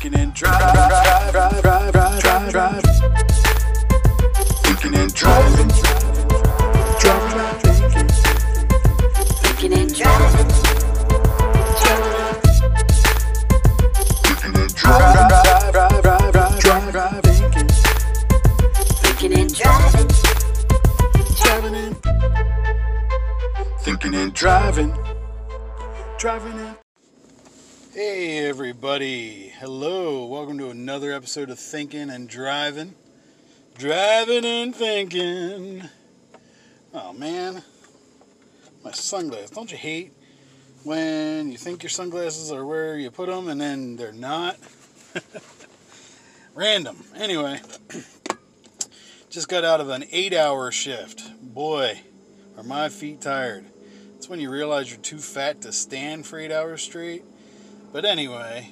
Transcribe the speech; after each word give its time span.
Thinking 0.00 0.20
and 0.20 0.32
driving, 0.32 0.74
drive, 0.74 1.32
drive, 1.32 1.92
drive, 1.92 1.92
drive, 1.92 2.14
and 2.14 2.52
driving, 6.94 7.32
drive, 7.32 7.60
thinking. 7.62 8.08
Thinking 9.42 9.72
and 9.72 9.94
driving. 9.96 10.48
Drive, 14.76 15.28
drive, 15.72 16.02
drive, 16.02 16.60
drive, 16.60 16.92
drive, 16.92 17.22
thinking. 17.24 17.68
Thinking 19.02 19.32
and 19.40 19.52
driving. 19.52 20.08
Driving 21.42 21.74
in. 21.74 21.94
Thinking 23.80 24.14
and 24.14 24.32
driving. 24.32 24.92
Driving 26.18 26.56
in. 26.56 26.87
Hey 27.98 28.46
everybody. 28.46 29.48
Hello. 29.58 30.24
Welcome 30.26 30.56
to 30.58 30.70
another 30.70 31.12
episode 31.12 31.50
of 31.50 31.58
Thinking 31.58 32.10
and 32.10 32.28
Driving. 32.28 32.94
Driving 33.76 34.44
and 34.44 34.72
thinking. 34.72 35.82
Oh 36.94 37.12
man. 37.12 37.60
My 38.84 38.92
sunglasses. 38.92 39.50
Don't 39.50 39.72
you 39.72 39.76
hate 39.76 40.12
when 40.84 41.50
you 41.50 41.58
think 41.58 41.82
your 41.82 41.90
sunglasses 41.90 42.52
are 42.52 42.64
where 42.64 42.96
you 42.96 43.10
put 43.10 43.28
them 43.28 43.48
and 43.48 43.60
then 43.60 43.96
they're 43.96 44.12
not? 44.12 44.56
Random. 46.54 47.02
Anyway, 47.16 47.60
just 49.28 49.48
got 49.48 49.64
out 49.64 49.80
of 49.80 49.88
an 49.88 50.04
eight 50.12 50.34
hour 50.34 50.70
shift. 50.70 51.32
Boy, 51.42 52.00
are 52.56 52.62
my 52.62 52.90
feet 52.90 53.20
tired. 53.20 53.64
It's 54.14 54.28
when 54.28 54.38
you 54.38 54.52
realize 54.52 54.88
you're 54.88 55.00
too 55.00 55.18
fat 55.18 55.62
to 55.62 55.72
stand 55.72 56.26
for 56.26 56.38
eight 56.38 56.52
hours 56.52 56.80
straight. 56.80 57.24
But 57.92 58.04
anyway, 58.04 58.70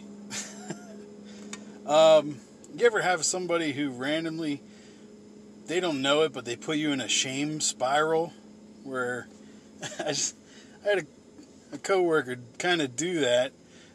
um, 1.87 2.37
you 2.77 2.85
ever 2.85 3.01
have 3.01 3.25
somebody 3.25 3.73
who 3.73 3.91
randomly, 3.91 4.61
they 5.67 5.81
don't 5.81 6.03
know 6.03 6.23
it, 6.23 6.33
but 6.35 6.45
they 6.45 6.55
put 6.55 6.77
you 6.77 6.93
in 6.93 7.01
a 7.01 7.09
shame 7.09 7.61
spiral 7.61 8.35
where 8.83 9.27
I 9.99 10.09
just, 10.09 10.37
I 10.85 10.89
had 10.91 10.99
a, 10.99 11.77
a 11.77 11.79
coworker 11.79 12.37
kind 12.59 12.83
of 12.83 12.95
do 12.95 13.21
that. 13.21 13.53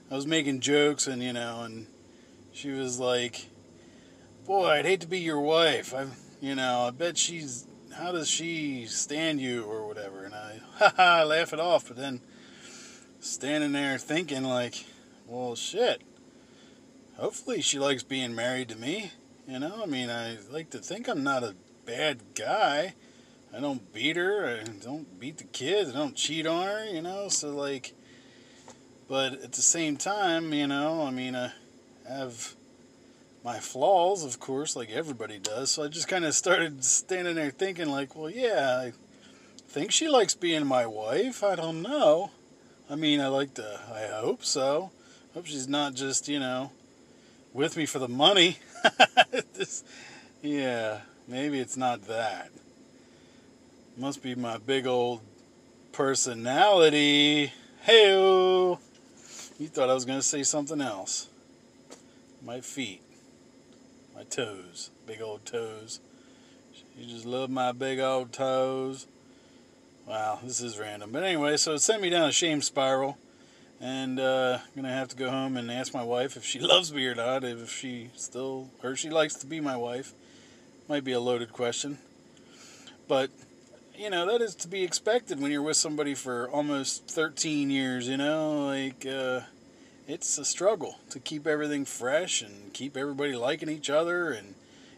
I 0.09 0.15
was 0.15 0.25
making 0.25 0.59
jokes 0.59 1.05
and, 1.05 1.21
you 1.21 1.33
know, 1.33 1.61
and 1.63 1.85
she 2.51 2.71
was 2.71 2.99
like, 2.99 3.45
boy, 4.45 4.69
I'd 4.69 4.85
hate 4.85 5.01
to 5.01 5.07
be 5.07 5.19
your 5.19 5.39
wife. 5.39 5.93
I, 5.93 6.07
you 6.41 6.55
know, 6.55 6.81
I 6.87 6.89
bet 6.89 7.17
she's, 7.17 7.67
how 7.95 8.11
does 8.11 8.27
she 8.27 8.87
stand 8.87 9.39
you 9.39 9.63
or 9.65 9.87
whatever? 9.87 10.23
And 10.23 10.33
I, 10.33 10.59
ha 10.79 10.93
ha, 10.95 11.23
laugh 11.23 11.53
it 11.53 11.59
off. 11.59 11.87
But 11.87 11.97
then 11.97 12.21
standing 13.19 13.71
there 13.71 13.99
thinking 13.99 14.43
like, 14.43 14.83
well, 15.31 15.55
shit. 15.55 16.01
Hopefully 17.15 17.61
she 17.61 17.79
likes 17.79 18.03
being 18.03 18.35
married 18.35 18.67
to 18.69 18.75
me. 18.75 19.11
You 19.47 19.59
know, 19.59 19.79
I 19.81 19.85
mean, 19.85 20.09
I 20.09 20.37
like 20.51 20.69
to 20.71 20.79
think 20.79 21.07
I'm 21.07 21.23
not 21.23 21.41
a 21.43 21.55
bad 21.85 22.19
guy. 22.35 22.95
I 23.55 23.59
don't 23.61 23.93
beat 23.93 24.17
her. 24.17 24.59
I 24.61 24.63
don't 24.63 25.19
beat 25.19 25.37
the 25.37 25.45
kids. 25.45 25.91
I 25.91 25.93
don't 25.93 26.15
cheat 26.15 26.45
on 26.45 26.67
her, 26.67 26.85
you 26.85 27.01
know? 27.01 27.29
So, 27.29 27.55
like, 27.55 27.93
but 29.07 29.41
at 29.41 29.53
the 29.53 29.61
same 29.61 29.95
time, 29.95 30.53
you 30.53 30.67
know, 30.67 31.05
I 31.07 31.11
mean, 31.11 31.35
I 31.35 31.51
have 32.09 32.55
my 33.43 33.59
flaws, 33.59 34.25
of 34.25 34.39
course, 34.39 34.75
like 34.75 34.91
everybody 34.91 35.39
does. 35.39 35.71
So 35.71 35.83
I 35.83 35.87
just 35.87 36.09
kind 36.09 36.25
of 36.25 36.33
started 36.33 36.83
standing 36.83 37.35
there 37.35 37.51
thinking, 37.51 37.89
like, 37.89 38.17
well, 38.17 38.29
yeah, 38.29 38.81
I 38.85 38.93
think 39.69 39.93
she 39.93 40.09
likes 40.09 40.35
being 40.35 40.65
my 40.65 40.85
wife. 40.85 41.41
I 41.41 41.55
don't 41.55 41.81
know. 41.81 42.31
I 42.89 42.95
mean, 42.95 43.21
I 43.21 43.27
like 43.27 43.53
to, 43.53 43.79
I 43.93 44.19
hope 44.19 44.43
so. 44.43 44.91
Hope 45.33 45.45
she's 45.45 45.67
not 45.67 45.93
just, 45.93 46.27
you 46.27 46.39
know, 46.39 46.71
with 47.53 47.77
me 47.77 47.85
for 47.85 47.99
the 47.99 48.07
money. 48.07 48.57
This- 49.53 49.83
yeah, 50.41 51.01
maybe 51.27 51.59
it's 51.59 51.77
not 51.77 52.07
that. 52.07 52.49
Must 53.95 54.23
be 54.23 54.33
my 54.35 54.57
big 54.57 54.87
old 54.87 55.21
personality. 55.91 57.53
Hey, 57.81 58.11
you 58.13 59.67
thought 59.67 59.89
I 59.89 59.93
was 59.93 60.05
going 60.05 60.19
to 60.19 60.25
say 60.25 60.43
something 60.43 60.81
else. 60.81 61.29
My 62.43 62.59
feet, 62.59 63.01
my 64.15 64.23
toes, 64.23 64.89
big 65.05 65.21
old 65.21 65.45
toes. 65.45 65.99
You 66.97 67.05
just 67.05 67.25
love 67.25 67.49
my 67.49 67.71
big 67.71 67.99
old 67.99 68.33
toes. 68.33 69.05
Wow, 70.07 70.39
this 70.43 70.61
is 70.61 70.79
random. 70.79 71.11
But 71.11 71.23
anyway, 71.23 71.57
so 71.57 71.73
it 71.73 71.79
sent 71.79 72.01
me 72.01 72.09
down 72.09 72.29
a 72.29 72.31
shame 72.31 72.61
spiral. 72.61 73.17
And 73.81 74.19
uh, 74.19 74.59
I'm 74.77 74.83
to 74.83 74.89
have 74.89 75.07
to 75.07 75.15
go 75.15 75.31
home 75.31 75.57
and 75.57 75.71
ask 75.71 75.91
my 75.91 76.03
wife 76.03 76.37
if 76.37 76.45
she 76.45 76.59
loves 76.61 76.93
me 76.93 77.07
or 77.07 77.15
not, 77.15 77.43
if 77.43 77.71
she 77.71 78.11
still, 78.15 78.69
or 78.83 78.95
she 78.95 79.09
likes 79.09 79.33
to 79.35 79.47
be 79.47 79.59
my 79.59 79.75
wife. 79.75 80.13
Might 80.87 81.03
be 81.03 81.13
a 81.13 81.19
loaded 81.19 81.51
question. 81.51 81.97
But, 83.07 83.31
you 83.97 84.11
know, 84.11 84.27
that 84.27 84.41
is 84.41 84.53
to 84.55 84.67
be 84.67 84.83
expected 84.83 85.41
when 85.41 85.51
you're 85.51 85.63
with 85.63 85.77
somebody 85.77 86.13
for 86.13 86.47
almost 86.49 87.07
13 87.07 87.71
years, 87.71 88.07
you 88.07 88.17
know? 88.17 88.67
Like, 88.67 89.03
uh, 89.05 89.41
it's 90.07 90.37
a 90.37 90.45
struggle 90.45 90.99
to 91.09 91.19
keep 91.19 91.47
everything 91.47 91.83
fresh 91.83 92.43
and 92.43 92.71
keep 92.73 92.95
everybody 92.95 93.35
liking 93.35 93.69
each 93.69 93.89
other. 93.89 94.29
And, 94.29 94.53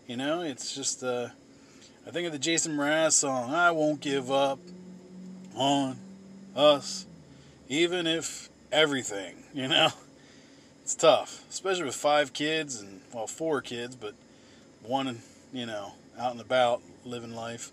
you 0.07 0.17
know, 0.17 0.41
it's 0.41 0.75
just, 0.75 1.03
uh, 1.03 1.29
I 2.05 2.11
think 2.11 2.25
of 2.25 2.33
the 2.33 2.39
Jason 2.39 2.75
Mraz 2.75 3.13
song, 3.13 3.53
I 3.53 3.71
won't 3.71 4.01
give 4.01 4.29
up 4.29 4.59
on 5.55 5.97
us, 6.53 7.05
even 7.69 8.07
if 8.07 8.49
everything, 8.73 9.35
you 9.53 9.67
know? 9.67 9.89
It's 10.81 10.95
tough, 10.95 11.45
especially 11.49 11.85
with 11.85 11.95
five 11.95 12.33
kids 12.33 12.81
and, 12.81 12.99
well, 13.13 13.27
four 13.27 13.61
kids, 13.61 13.95
but 13.95 14.15
one, 14.81 15.21
you 15.53 15.65
know, 15.65 15.93
out 16.19 16.33
and 16.33 16.41
about 16.41 16.81
living 17.05 17.33
life. 17.33 17.71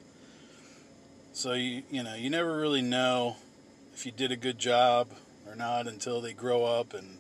So, 1.33 1.55
you, 1.55 1.83
you 1.91 2.05
know, 2.05 2.15
you 2.15 2.31
never 2.31 2.57
really 2.57 2.83
know 2.83 3.37
if 3.95 4.07
you 4.07 4.13
did 4.13 4.31
a 4.31 4.37
good 4.37 4.59
job 4.59 5.09
or 5.47 5.57
not 5.57 5.89
until 5.89 6.21
they 6.21 6.33
grow 6.33 6.65
up 6.65 6.95
and, 6.95 7.19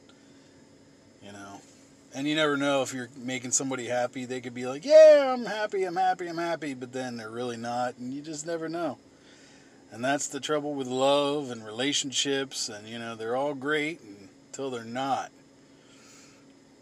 you 1.24 1.32
know, 1.32 1.60
and 2.14 2.28
you 2.28 2.34
never 2.34 2.56
know 2.56 2.82
if 2.82 2.92
you're 2.92 3.08
making 3.16 3.50
somebody 3.50 3.86
happy. 3.86 4.24
They 4.24 4.40
could 4.40 4.54
be 4.54 4.66
like, 4.66 4.84
yeah, 4.84 5.32
I'm 5.32 5.44
happy, 5.44 5.84
I'm 5.84 5.96
happy, 5.96 6.28
I'm 6.28 6.38
happy, 6.38 6.74
but 6.74 6.92
then 6.92 7.16
they're 7.16 7.30
really 7.30 7.56
not, 7.56 7.96
and 7.98 8.12
you 8.12 8.20
just 8.20 8.46
never 8.46 8.68
know. 8.68 8.98
And 9.92 10.04
that's 10.04 10.28
the 10.28 10.40
trouble 10.40 10.74
with 10.74 10.86
love 10.86 11.50
and 11.50 11.64
relationships, 11.64 12.68
and 12.68 12.86
you 12.86 12.98
know, 12.98 13.16
they're 13.16 13.36
all 13.36 13.54
great 13.54 14.00
until 14.48 14.70
they're 14.70 14.84
not. 14.84 15.32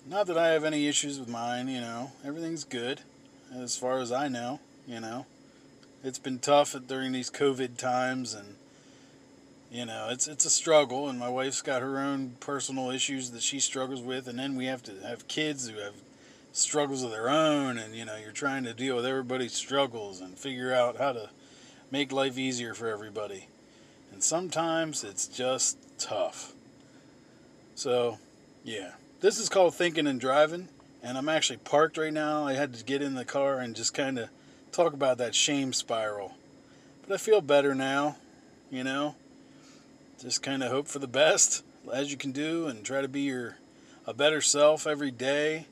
Not 0.07 0.27
that 0.27 0.39
I 0.39 0.49
have 0.49 0.65
any 0.65 0.89
issues 0.89 1.19
with 1.19 1.29
mine, 1.29 1.69
you 1.69 1.81
know, 1.81 2.13
everything's 2.25 2.65
good 2.65 3.01
as 3.55 3.77
far 3.77 3.99
as 3.99 4.13
I 4.13 4.29
know, 4.29 4.61
you 4.87 5.01
know. 5.01 5.27
It's 6.05 6.19
been 6.19 6.39
tough 6.39 6.77
during 6.87 7.13
these 7.13 7.31
COVID 7.31 7.77
times, 7.77 8.35
and 8.35 8.57
you 9.71 9.85
know, 9.85 10.09
it's 10.11 10.29
it's 10.29 10.45
a 10.45 10.51
struggle, 10.51 11.09
and 11.09 11.19
my 11.19 11.29
wife's 11.29 11.63
got 11.63 11.83
her 11.83 11.99
own 11.99 12.37
personal 12.41 12.91
issues 12.91 13.31
that 13.31 13.43
she 13.43 13.59
struggles 13.59 14.01
with, 14.01 14.29
and 14.29 14.39
then 14.39 14.55
we 14.55 14.67
have 14.67 14.83
to 14.85 14.93
have 15.07 15.29
kids 15.29 15.69
who 15.69 15.79
have 15.79 15.95
struggles 16.53 17.03
of 17.03 17.11
their 17.11 17.29
own, 17.29 17.79
and 17.79 17.95
you 17.95 18.05
know, 18.05 18.17
you're 18.17 18.33
trying 18.33 18.65
to 18.65 18.75
deal 18.75 18.97
with 18.97 19.07
everybody's 19.07 19.55
struggles 19.55 20.21
and 20.21 20.39
figure 20.39 20.75
out 20.75 20.97
how 20.97 21.13
to 21.13 21.31
make 21.91 22.13
life 22.13 22.39
easier 22.39 22.75
for 22.75 22.89
everybody. 22.89 23.47
And 24.13 24.23
sometimes 24.23 25.05
it's 25.05 25.27
just 25.27 25.77
tough. 25.99 26.53
So, 27.75 28.19
yeah. 28.65 28.93
This 29.21 29.39
is 29.39 29.49
called 29.49 29.75
Thinking 29.75 30.07
and 30.07 30.21
Driving, 30.21 30.69
and 31.03 31.19
I'm 31.19 31.29
actually 31.29 31.59
parked 31.59 31.99
right 31.99 32.13
now. 32.13 32.47
I 32.47 32.53
had 32.53 32.75
to 32.75 32.85
get 32.85 33.03
in 33.03 33.15
the 33.15 33.25
car 33.25 33.59
and 33.59 33.75
just 33.75 33.95
kind 33.95 34.19
of 34.19 34.29
talk 34.71 34.93
about 34.93 35.19
that 35.19 35.35
shame 35.35 35.73
spiral. 35.73 36.35
But 37.03 37.15
I 37.15 37.19
feel 37.19 37.41
better 37.41 37.75
now, 37.75 38.17
you 38.71 38.85
know? 38.85 39.17
Just 40.21 40.43
kind 40.43 40.63
of 40.63 40.71
hope 40.71 40.87
for 40.89 40.99
the 40.99 41.09
best 41.09 41.65
as 41.93 42.11
you 42.11 42.17
can 42.17 42.33
do 42.33 42.67
and 42.67 42.85
try 42.85 43.01
to 43.01 43.09
be 43.09 43.23
your 43.23 43.57
a 44.07 44.15
better 44.15 44.41
self 44.41 44.87
every 44.87 45.11
day. 45.11 45.67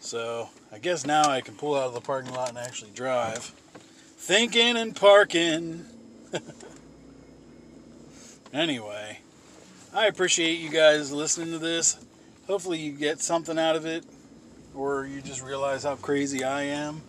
So, 0.00 0.50
I 0.72 0.78
guess 0.78 1.06
now 1.06 1.28
I 1.30 1.40
can 1.40 1.54
pull 1.54 1.74
out 1.74 1.88
of 1.88 1.94
the 1.94 2.00
parking 2.00 2.32
lot 2.32 2.48
and 2.48 2.58
actually 2.58 2.90
drive. 2.90 3.52
Thinking 4.16 4.76
and 4.76 4.96
parking. 4.96 5.84
anyway, 8.52 9.20
I 9.94 10.06
appreciate 10.06 10.58
you 10.58 10.70
guys 10.70 11.12
listening 11.12 11.52
to 11.52 11.58
this. 11.58 11.98
Hopefully, 12.46 12.78
you 12.78 12.92
get 12.92 13.20
something 13.20 13.58
out 13.58 13.76
of 13.76 13.84
it, 13.84 14.04
or 14.74 15.06
you 15.06 15.20
just 15.20 15.42
realize 15.42 15.84
how 15.84 15.96
crazy 15.96 16.42
I 16.42 16.62
am. 16.62 17.02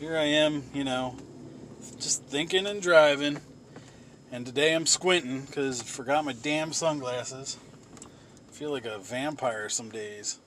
Here 0.00 0.18
I 0.18 0.24
am, 0.24 0.64
you 0.74 0.84
know, 0.84 1.16
just 2.00 2.24
thinking 2.24 2.66
and 2.66 2.82
driving. 2.82 3.38
And 4.30 4.44
today 4.44 4.74
I'm 4.74 4.84
squinting 4.84 5.42
because 5.42 5.80
I 5.80 5.84
forgot 5.84 6.24
my 6.24 6.34
damn 6.34 6.72
sunglasses. 6.72 7.56
I 8.02 8.52
feel 8.52 8.72
like 8.72 8.84
a 8.84 8.98
vampire 8.98 9.68
some 9.68 9.90
days. 9.90 10.38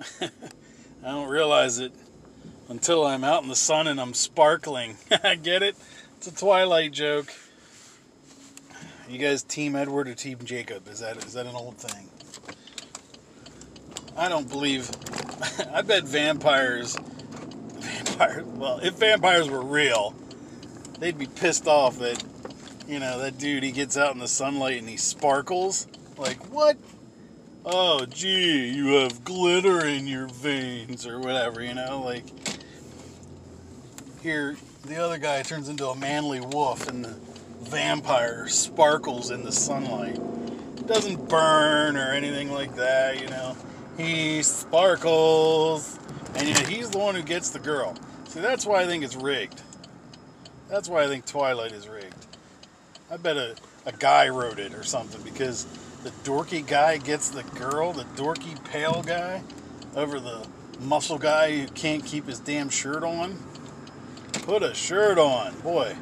I 0.20 0.28
don't 1.02 1.30
realize 1.30 1.78
it 1.78 1.92
until 2.72 3.04
I'm 3.04 3.22
out 3.22 3.42
in 3.42 3.50
the 3.50 3.54
sun 3.54 3.86
and 3.86 4.00
I'm 4.00 4.14
sparkling. 4.14 4.96
I 5.22 5.34
get 5.34 5.62
it? 5.62 5.76
It's 6.16 6.26
a 6.26 6.34
Twilight 6.34 6.92
joke. 6.92 7.30
You 9.10 9.18
guys, 9.18 9.42
Team 9.42 9.76
Edward 9.76 10.08
or 10.08 10.14
Team 10.14 10.38
Jacob? 10.42 10.88
Is 10.88 11.00
that 11.00 11.18
is 11.18 11.34
that 11.34 11.44
an 11.44 11.54
old 11.54 11.76
thing? 11.76 12.08
I 14.16 14.28
don't 14.30 14.48
believe. 14.48 14.90
I 15.72 15.82
bet 15.82 16.04
vampires. 16.04 16.96
Vampire. 17.74 18.42
Well, 18.46 18.78
if 18.82 18.94
vampires 18.94 19.50
were 19.50 19.62
real, 19.62 20.14
they'd 20.98 21.18
be 21.18 21.26
pissed 21.26 21.66
off 21.66 21.98
that, 21.98 22.24
you 22.88 23.00
know, 23.00 23.18
that 23.18 23.36
dude 23.36 23.64
he 23.64 23.72
gets 23.72 23.98
out 23.98 24.14
in 24.14 24.18
the 24.18 24.28
sunlight 24.28 24.78
and 24.78 24.88
he 24.88 24.96
sparkles. 24.96 25.86
Like 26.16 26.50
what? 26.50 26.78
Oh, 27.66 28.06
gee, 28.06 28.68
you 28.68 28.94
have 28.94 29.24
glitter 29.24 29.84
in 29.84 30.06
your 30.06 30.26
veins 30.26 31.06
or 31.06 31.20
whatever. 31.20 31.62
You 31.62 31.74
know, 31.74 32.02
like 32.02 32.24
here 34.22 34.56
the 34.84 34.96
other 35.02 35.18
guy 35.18 35.42
turns 35.42 35.68
into 35.68 35.88
a 35.88 35.96
manly 35.96 36.40
wolf 36.40 36.88
and 36.88 37.04
the 37.04 37.16
vampire 37.62 38.46
sparkles 38.48 39.30
in 39.30 39.42
the 39.42 39.50
sunlight. 39.52 40.16
It 40.76 40.86
doesn't 40.86 41.28
burn 41.28 41.96
or 41.96 42.12
anything 42.12 42.52
like 42.52 42.76
that, 42.76 43.20
you 43.20 43.28
know. 43.28 43.56
He 43.96 44.42
sparkles, 44.42 45.98
and 46.36 46.48
yet 46.48 46.66
he's 46.68 46.90
the 46.90 46.98
one 46.98 47.14
who 47.14 47.22
gets 47.22 47.50
the 47.50 47.58
girl. 47.58 47.96
See, 48.28 48.40
that's 48.40 48.64
why 48.64 48.82
I 48.82 48.86
think 48.86 49.04
it's 49.04 49.16
rigged. 49.16 49.60
That's 50.68 50.88
why 50.88 51.04
I 51.04 51.08
think 51.08 51.26
Twilight 51.26 51.72
is 51.72 51.88
rigged. 51.88 52.14
I 53.10 53.16
bet 53.16 53.36
a, 53.36 53.56
a 53.86 53.92
guy 53.92 54.28
wrote 54.28 54.58
it 54.58 54.72
or 54.74 54.84
something 54.84 55.20
because 55.22 55.64
the 56.02 56.10
dorky 56.24 56.66
guy 56.66 56.96
gets 56.96 57.30
the 57.30 57.42
girl, 57.42 57.92
the 57.92 58.04
dorky 58.16 58.62
pale 58.64 59.02
guy, 59.02 59.42
over 59.94 60.18
the 60.18 60.46
muscle 60.80 61.18
guy 61.18 61.56
who 61.58 61.66
can't 61.68 62.04
keep 62.04 62.26
his 62.26 62.40
damn 62.40 62.68
shirt 62.68 63.04
on. 63.04 63.36
Put 64.42 64.64
a 64.64 64.74
shirt 64.74 65.18
on, 65.18 65.54
boy. 65.60 65.96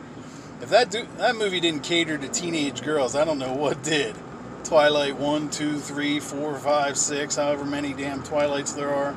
If 0.62 0.70
that 0.70 0.90
do, 0.90 1.06
that 1.18 1.36
movie 1.36 1.60
didn't 1.60 1.82
cater 1.82 2.16
to 2.16 2.28
teenage 2.28 2.82
girls, 2.82 3.14
I 3.14 3.24
don't 3.24 3.38
know 3.38 3.52
what 3.52 3.82
did. 3.82 4.16
Twilight 4.64 5.16
1, 5.16 5.50
2, 5.50 5.78
3, 5.78 6.20
4, 6.20 6.58
5, 6.58 6.96
6, 6.96 7.36
however 7.36 7.64
many 7.66 7.92
damn 7.92 8.22
Twilights 8.22 8.72
there 8.72 8.94
are. 8.94 9.14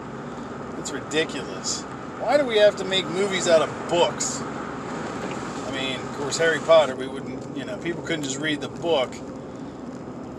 It's 0.78 0.92
ridiculous. 0.92 1.82
Why 2.20 2.38
do 2.38 2.46
we 2.46 2.58
have 2.58 2.76
to 2.78 2.84
make 2.84 3.06
movies 3.06 3.48
out 3.48 3.62
of 3.62 3.90
books? 3.90 4.42
I 4.42 5.72
mean, 5.72 6.00
of 6.02 6.18
course, 6.18 6.38
Harry 6.38 6.60
Potter, 6.60 6.96
we 6.96 7.08
wouldn't, 7.08 7.56
you 7.56 7.64
know, 7.64 7.78
people 7.78 8.04
couldn't 8.04 8.24
just 8.24 8.40
read 8.40 8.60
the 8.60 8.70
book. 8.70 9.14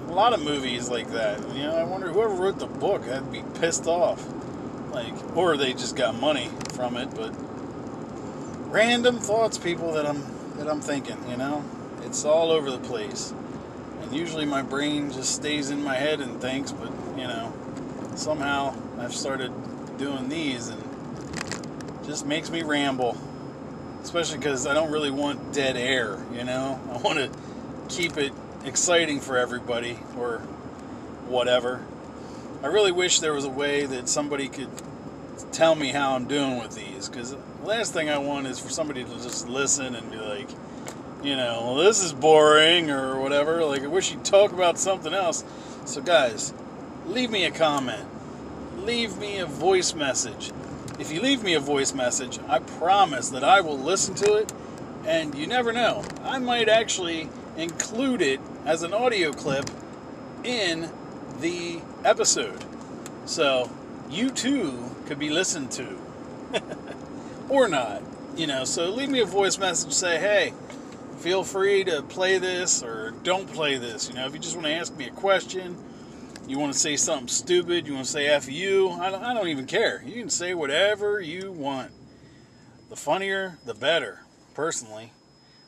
A 0.09 0.13
lot 0.13 0.35
of 0.35 0.43
movies 0.43 0.91
like 0.91 1.11
that. 1.13 1.41
You 1.55 1.65
know, 1.65 1.77
I 1.77 1.85
wonder 1.85 2.13
whoever 2.13 2.35
wrote 2.35 2.59
the 2.59 2.67
book 2.67 3.05
had 3.05 3.25
to 3.25 3.31
be 3.31 3.43
pissed 3.61 3.87
off. 3.87 4.23
Like, 4.93 5.37
or 5.37 5.57
they 5.57 5.73
just 5.73 5.97
got 5.97 6.15
money 6.21 6.51
from 6.75 6.97
it, 6.97 7.15
but 7.15 7.35
random 8.75 9.21
thoughts, 9.21 9.57
people, 9.57 9.93
that 9.93 10.05
I'm 10.05 10.21
that 10.57 10.69
I'm 10.69 10.81
thinking, 10.81 11.17
you 11.31 11.37
know? 11.37 11.65
It's 12.03 12.25
all 12.25 12.51
over 12.51 12.71
the 12.71 12.79
place. 12.79 13.33
And 14.03 14.15
usually 14.15 14.45
my 14.45 14.63
brain 14.63 15.13
just 15.13 15.35
stays 15.35 15.71
in 15.71 15.83
my 15.83 15.95
head 15.95 16.21
and 16.21 16.41
thinks, 16.41 16.73
but, 16.73 16.91
you 17.17 17.27
know, 17.27 17.53
somehow 18.17 18.77
I've 18.99 19.15
started 19.15 19.53
doing 19.97 20.29
these 20.29 20.69
and 20.69 20.83
just 22.05 22.27
makes 22.27 22.51
me 22.51 22.63
ramble. 22.63 23.17
Especially 24.03 24.39
because 24.39 24.67
I 24.67 24.75
don't 24.75 24.91
really 24.91 25.11
want 25.11 25.55
dead 25.55 25.77
air, 25.77 26.19
you 26.33 26.45
know? 26.45 26.79
I 26.93 26.99
want 26.99 27.19
to 27.19 27.31
keep 27.89 28.17
it 28.17 28.33
exciting 28.65 29.21
for 29.21 29.39
everybody 29.39 29.99
or 30.19 30.39
whatever. 31.29 31.81
I 32.63 32.67
really 32.67 32.93
wish 32.93 33.21
there 33.21 33.35
was 33.35 33.45
a 33.45 33.51
way 33.51 33.87
that 33.87 34.09
somebody 34.09 34.49
could 34.49 34.71
tell 35.53 35.75
me 35.75 35.89
how 35.89 36.15
I'm 36.15 36.27
doing 36.27 36.59
with 36.59 36.75
these 36.75 37.09
because 37.09 37.31
the 37.31 37.39
last 37.65 37.93
thing 37.93 38.11
I 38.11 38.19
want 38.19 38.47
is 38.47 38.59
for 38.59 38.69
somebody 38.69 39.05
to 39.05 39.11
just 39.23 39.49
listen 39.49 39.95
and 39.95 40.11
be 40.11 40.17
like, 40.17 40.49
you 41.23 41.37
know, 41.37 41.63
well, 41.65 41.75
this 41.77 42.03
is 42.03 42.13
boring 42.13 42.91
or 42.91 43.19
whatever. 43.19 43.65
Like, 43.65 43.83
I 43.83 43.87
wish 43.87 44.13
you'd 44.13 44.25
talk 44.25 44.53
about 44.53 44.79
something 44.79 45.15
else. 45.15 45.45
So, 45.87 46.03
guys, 46.03 46.53
leave 47.07 47.31
me 47.31 47.45
a 47.45 47.51
comment, 47.51 48.07
leave 48.79 49.17
me 49.17 49.39
a 49.39 49.47
voice 49.47 49.95
message. 49.95 50.53
If 50.99 51.11
you 51.11 51.21
leave 51.21 51.43
me 51.43 51.55
a 51.55 51.61
voice 51.61 51.95
message, 51.95 52.39
I 52.47 52.59
promise 52.59 53.31
that 53.31 53.43
I 53.43 53.63
will 53.63 53.79
listen 53.79 54.15
to 54.17 54.35
it, 54.35 54.53
and 55.07 55.35
you 55.35 55.47
never 55.47 55.73
know, 55.73 56.05
I 56.23 56.39
might 56.39 56.69
actually 56.69 57.29
include 57.57 58.23
it 58.23 58.41
as 58.65 58.83
an 58.83 58.93
audio 58.93 59.33
clip 59.33 59.71
in 60.45 60.91
the 61.41 61.81
episode. 62.05 62.65
So, 63.25 63.71
you 64.11 64.31
too 64.31 64.94
could 65.07 65.19
be 65.19 65.31
listened 65.31 65.71
to. 65.73 65.99
or 67.49 67.69
not. 67.69 68.03
You 68.37 68.47
know, 68.47 68.65
so 68.65 68.91
leave 68.91 69.09
me 69.09 69.21
a 69.21 69.27
voice 69.27 69.59
message 69.59 69.93
say, 69.93 70.19
hey, 70.19 70.53
feel 71.19 71.45
free 71.45 71.85
to 71.85 72.03
play 72.03 72.39
this 72.39 72.83
or 72.83 73.13
don't 73.23 73.47
play 73.53 73.79
this. 73.79 74.09
You 74.09 74.15
know, 74.15 74.27
if 74.27 74.33
you 74.33 74.39
just 74.39 74.57
want 74.57 74.67
to 74.67 74.73
ask 74.73 74.97
me 74.97 75.07
a 75.07 75.13
question, 75.13 75.77
you 76.47 76.59
want 76.59 76.73
to 76.73 76.79
say 76.79 76.97
something 76.97 77.29
stupid, 77.29 77.87
you 77.87 77.95
want 77.95 78.07
to 78.07 78.11
say 78.11 78.27
F 78.27 78.51
you, 78.51 78.91
I 78.91 79.11
don't, 79.11 79.23
I 79.23 79.33
don't 79.35 79.49
even 79.49 79.67
care. 79.67 80.03
You 80.05 80.15
can 80.15 80.31
say 80.31 80.55
whatever 80.55 81.21
you 81.21 81.53
want. 81.53 81.93
The 82.91 82.97
funnier, 82.97 83.59
the 83.65 83.75
better, 83.75 84.21
personally. 84.55 85.13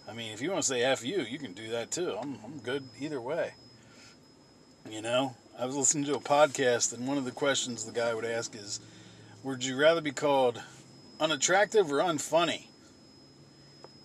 I 0.08 0.12
mean, 0.12 0.32
if 0.32 0.42
you 0.42 0.50
want 0.50 0.62
to 0.62 0.68
say 0.68 0.82
F 0.82 1.04
you, 1.04 1.22
you 1.22 1.38
can 1.38 1.52
do 1.52 1.70
that 1.70 1.90
too. 1.90 2.16
I'm, 2.20 2.38
I'm 2.44 2.58
good 2.58 2.84
either 3.00 3.20
way. 3.20 3.54
You 4.90 5.02
know, 5.02 5.34
I 5.58 5.66
was 5.66 5.74
listening 5.74 6.04
to 6.04 6.14
a 6.14 6.20
podcast, 6.20 6.92
and 6.92 7.08
one 7.08 7.18
of 7.18 7.24
the 7.24 7.32
questions 7.32 7.84
the 7.84 7.92
guy 7.92 8.14
would 8.14 8.24
ask 8.24 8.54
is, 8.54 8.80
would 9.46 9.64
you 9.64 9.76
rather 9.76 10.00
be 10.00 10.10
called 10.10 10.60
unattractive 11.20 11.92
or 11.92 11.98
unfunny? 11.98 12.66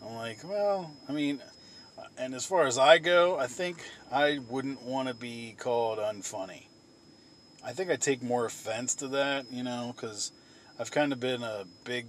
I'm 0.05 0.13
like, 0.13 0.37
well, 0.43 0.91
I 1.09 1.13
mean, 1.13 1.41
and 2.15 2.35
as 2.35 2.45
far 2.45 2.67
as 2.67 2.77
I 2.77 2.99
go, 2.99 3.39
I 3.39 3.47
think 3.47 3.83
I 4.11 4.37
wouldn't 4.37 4.83
want 4.83 5.07
to 5.07 5.15
be 5.15 5.55
called 5.57 5.97
unfunny. 5.97 6.67
I 7.65 7.71
think 7.71 7.89
I 7.89 7.95
take 7.95 8.21
more 8.21 8.45
offense 8.45 8.93
to 8.95 9.07
that, 9.09 9.51
you 9.51 9.63
know, 9.63 9.93
because 9.95 10.31
I've 10.79 10.91
kind 10.91 11.11
of 11.11 11.19
been 11.19 11.41
a 11.41 11.65
big, 11.85 12.05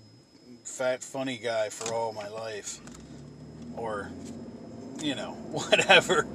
fat, 0.62 1.02
funny 1.02 1.38
guy 1.38 1.70
for 1.70 1.94
all 1.94 2.12
my 2.12 2.28
life. 2.28 2.80
Or, 3.76 4.10
you 5.00 5.14
know, 5.14 5.30
whatever. 5.52 6.26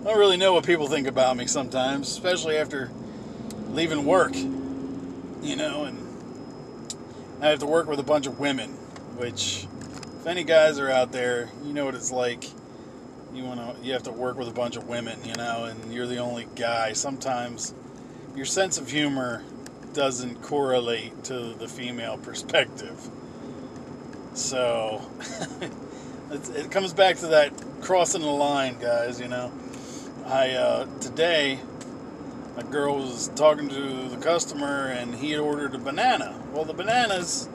I 0.00 0.04
don't 0.04 0.18
really 0.18 0.36
know 0.36 0.54
what 0.54 0.66
people 0.66 0.88
think 0.88 1.06
about 1.06 1.36
me 1.36 1.46
sometimes, 1.46 2.10
especially 2.10 2.56
after 2.56 2.90
leaving 3.68 4.04
work, 4.04 4.34
you 4.34 5.54
know, 5.54 5.84
and 5.84 6.09
I 7.42 7.48
have 7.48 7.60
to 7.60 7.66
work 7.66 7.86
with 7.86 7.98
a 7.98 8.04
bunch 8.04 8.26
of 8.26 8.38
women, 8.38 8.70
which, 9.16 9.66
if 10.18 10.26
any 10.26 10.44
guys 10.44 10.78
are 10.78 10.90
out 10.90 11.10
there, 11.10 11.48
you 11.64 11.72
know 11.72 11.86
what 11.86 11.94
it's 11.94 12.12
like. 12.12 12.44
You 13.32 13.44
want 13.44 13.60
to, 13.60 13.86
you 13.86 13.94
have 13.94 14.02
to 14.02 14.12
work 14.12 14.36
with 14.36 14.48
a 14.48 14.52
bunch 14.52 14.76
of 14.76 14.88
women, 14.88 15.18
you 15.24 15.32
know, 15.34 15.64
and 15.64 15.94
you're 15.94 16.06
the 16.06 16.18
only 16.18 16.48
guy. 16.54 16.92
Sometimes 16.92 17.72
your 18.36 18.44
sense 18.44 18.76
of 18.76 18.90
humor 18.90 19.42
doesn't 19.94 20.42
correlate 20.42 21.24
to 21.24 21.54
the 21.54 21.66
female 21.66 22.18
perspective. 22.18 23.08
So 24.34 25.00
it 26.30 26.70
comes 26.70 26.92
back 26.92 27.16
to 27.18 27.28
that 27.28 27.52
crossing 27.80 28.20
the 28.20 28.28
line, 28.28 28.78
guys. 28.78 29.18
You 29.18 29.28
know, 29.28 29.52
I 30.26 30.50
uh, 30.50 30.86
today 30.98 31.58
a 32.60 32.64
girl 32.64 32.96
was 32.96 33.28
talking 33.34 33.68
to 33.68 34.08
the 34.08 34.18
customer 34.18 34.88
and 34.88 35.14
he 35.14 35.30
had 35.30 35.40
ordered 35.40 35.74
a 35.74 35.78
banana. 35.78 36.38
Well, 36.52 36.64
the 36.64 36.74
bananas 36.74 37.48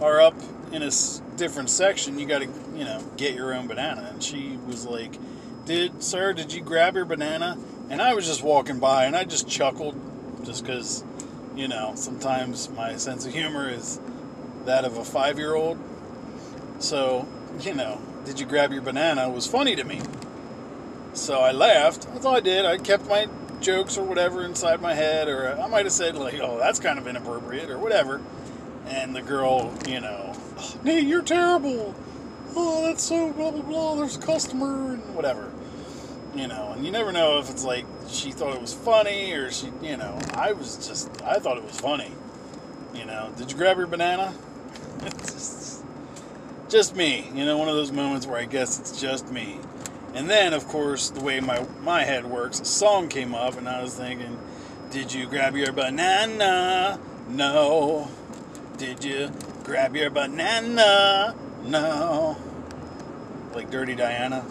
are 0.00 0.20
up 0.20 0.34
in 0.72 0.82
a 0.82 0.90
different 1.36 1.70
section. 1.70 2.18
You 2.18 2.26
got 2.26 2.40
to, 2.40 2.48
you 2.76 2.84
know, 2.84 3.02
get 3.16 3.34
your 3.34 3.54
own 3.54 3.66
banana. 3.66 4.10
And 4.12 4.22
she 4.22 4.58
was 4.66 4.84
like, 4.84 5.12
"Did 5.64 6.02
sir, 6.02 6.32
did 6.32 6.52
you 6.52 6.60
grab 6.60 6.94
your 6.94 7.04
banana?" 7.06 7.58
And 7.88 8.02
I 8.02 8.14
was 8.14 8.26
just 8.26 8.42
walking 8.42 8.78
by 8.78 9.04
and 9.06 9.16
I 9.16 9.24
just 9.24 9.48
chuckled 9.48 9.96
just 10.44 10.64
cuz 10.66 11.04
you 11.54 11.68
know, 11.68 11.92
sometimes 11.94 12.70
my 12.70 12.96
sense 12.96 13.26
of 13.26 13.32
humor 13.32 13.68
is 13.68 14.00
that 14.64 14.84
of 14.84 14.96
a 14.96 15.02
5-year-old. 15.02 15.78
So, 16.78 17.28
you 17.60 17.74
know, 17.74 18.00
did 18.24 18.40
you 18.40 18.46
grab 18.46 18.72
your 18.72 18.80
banana 18.82 19.28
was 19.28 19.46
funny 19.46 19.76
to 19.76 19.84
me. 19.84 20.00
So 21.12 21.40
I 21.40 21.52
laughed. 21.52 22.06
That's 22.12 22.24
all 22.24 22.36
I 22.36 22.40
did. 22.40 22.64
I 22.64 22.78
kept 22.78 23.06
my 23.06 23.28
jokes 23.62 23.96
or 23.96 24.04
whatever 24.04 24.44
inside 24.44 24.80
my 24.80 24.94
head, 24.94 25.28
or 25.28 25.58
I 25.60 25.66
might 25.66 25.84
have 25.84 25.92
said 25.92 26.16
like, 26.16 26.38
"Oh, 26.40 26.58
that's 26.58 26.80
kind 26.80 26.98
of 26.98 27.06
inappropriate" 27.06 27.70
or 27.70 27.78
whatever. 27.78 28.20
And 28.86 29.14
the 29.14 29.22
girl, 29.22 29.72
you 29.88 30.00
know, 30.00 30.32
oh, 30.58 30.74
"Nee, 30.82 31.00
you're 31.00 31.22
terrible." 31.22 31.94
Oh, 32.54 32.86
that's 32.86 33.02
so 33.02 33.32
blah 33.32 33.50
blah 33.50 33.62
blah. 33.62 33.94
There's 33.96 34.16
a 34.16 34.20
customer 34.20 34.92
and 34.94 35.14
whatever, 35.14 35.50
you 36.34 36.46
know. 36.46 36.72
And 36.74 36.84
you 36.84 36.90
never 36.90 37.12
know 37.12 37.38
if 37.38 37.48
it's 37.48 37.64
like 37.64 37.86
she 38.08 38.32
thought 38.32 38.54
it 38.54 38.60
was 38.60 38.74
funny 38.74 39.32
or 39.32 39.50
she, 39.50 39.72
you 39.82 39.96
know. 39.96 40.18
I 40.34 40.52
was 40.52 40.86
just, 40.86 41.22
I 41.22 41.38
thought 41.38 41.56
it 41.56 41.64
was 41.64 41.80
funny. 41.80 42.12
You 42.94 43.06
know, 43.06 43.32
did 43.38 43.50
you 43.50 43.56
grab 43.56 43.78
your 43.78 43.86
banana? 43.86 44.34
just, 45.22 45.82
just 46.68 46.94
me. 46.94 47.30
You 47.34 47.46
know, 47.46 47.56
one 47.56 47.68
of 47.68 47.74
those 47.74 47.92
moments 47.92 48.26
where 48.26 48.38
I 48.38 48.44
guess 48.44 48.78
it's 48.78 49.00
just 49.00 49.32
me. 49.32 49.58
And 50.14 50.28
then, 50.28 50.52
of 50.52 50.68
course, 50.68 51.10
the 51.10 51.20
way 51.20 51.40
my 51.40 51.66
my 51.82 52.04
head 52.04 52.26
works, 52.26 52.60
a 52.60 52.64
song 52.64 53.08
came 53.08 53.34
up, 53.34 53.56
and 53.56 53.68
I 53.68 53.82
was 53.82 53.94
thinking, 53.94 54.38
"Did 54.90 55.12
you 55.12 55.26
grab 55.26 55.56
your 55.56 55.72
banana? 55.72 57.00
No. 57.28 58.08
Did 58.76 59.04
you 59.04 59.30
grab 59.64 59.96
your 59.96 60.10
banana? 60.10 61.34
No." 61.64 62.36
Like 63.54 63.70
Dirty 63.70 63.94
Diana. 63.94 64.44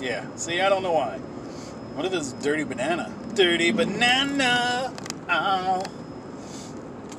Yeah. 0.00 0.24
See, 0.36 0.60
I 0.60 0.68
don't 0.68 0.82
know 0.82 0.92
why. 0.92 1.18
What 1.94 2.04
if 2.04 2.12
it's 2.12 2.32
Dirty 2.32 2.64
Banana? 2.64 3.10
Dirty 3.34 3.70
Banana. 3.72 4.92
Oh. 5.30 5.82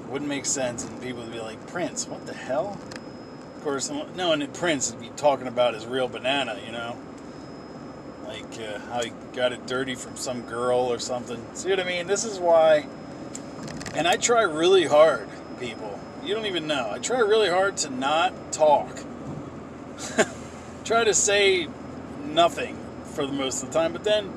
wouldn't 0.08 0.29
make 0.29 0.46
sense, 0.46 0.86
and 0.86 1.01
people 1.01 1.24
would 1.24 1.32
be 1.32 1.39
like, 1.39 1.65
Prince, 1.67 2.08
what 2.08 2.25
the 2.25 2.34
hell? 2.34 2.77
Of 3.56 3.63
course, 3.63 3.91
no 4.15 4.32
and 4.32 4.44
in 4.44 4.51
Prince 4.51 4.91
would 4.91 5.01
be 5.01 5.10
talking 5.17 5.48
about 5.48 5.74
his 5.74 5.86
real 5.86 6.08
banana, 6.08 6.60
you 6.65 6.72
know? 6.72 6.96
Like 8.28 8.60
uh, 8.60 8.80
how 8.80 9.04
he 9.04 9.12
got 9.34 9.54
it 9.54 9.66
dirty 9.66 9.96
from 9.96 10.18
some 10.18 10.42
girl 10.42 10.80
or 10.80 11.00
something. 11.00 11.44
See 11.54 11.70
what 11.70 11.80
I 11.80 11.86
mean? 11.86 12.08
This 12.08 12.26
is 12.26 12.40
why. 12.40 12.86
And 13.96 14.08
I 14.08 14.18
try 14.18 14.42
really 14.42 14.86
hard, 14.86 15.30
people. 15.60 15.98
You 16.24 16.36
don't 16.36 16.46
even 16.46 16.68
know. 16.68 16.90
I 16.92 17.00
try 17.00 17.20
really 17.20 17.50
hard 17.50 17.78
to 17.78 17.90
not 17.90 18.52
talk. 18.52 19.00
try 20.84 21.06
to 21.06 21.14
say 21.14 21.68
nothing 22.26 22.78
for 23.14 23.26
the 23.26 23.32
most 23.32 23.64
of 23.64 23.72
the 23.72 23.80
time, 23.80 23.94
but 23.94 24.04
then 24.04 24.34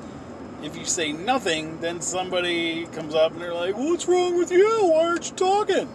if 0.63 0.77
you 0.77 0.85
say 0.85 1.11
nothing, 1.11 1.81
then 1.81 2.01
somebody 2.01 2.85
comes 2.87 3.13
up 3.13 3.33
and 3.33 3.41
they're 3.41 3.53
like, 3.53 3.75
"What's 3.77 4.07
wrong 4.07 4.37
with 4.37 4.51
you? 4.51 4.87
Why 4.87 5.05
aren't 5.05 5.29
you 5.29 5.35
talking?" 5.35 5.89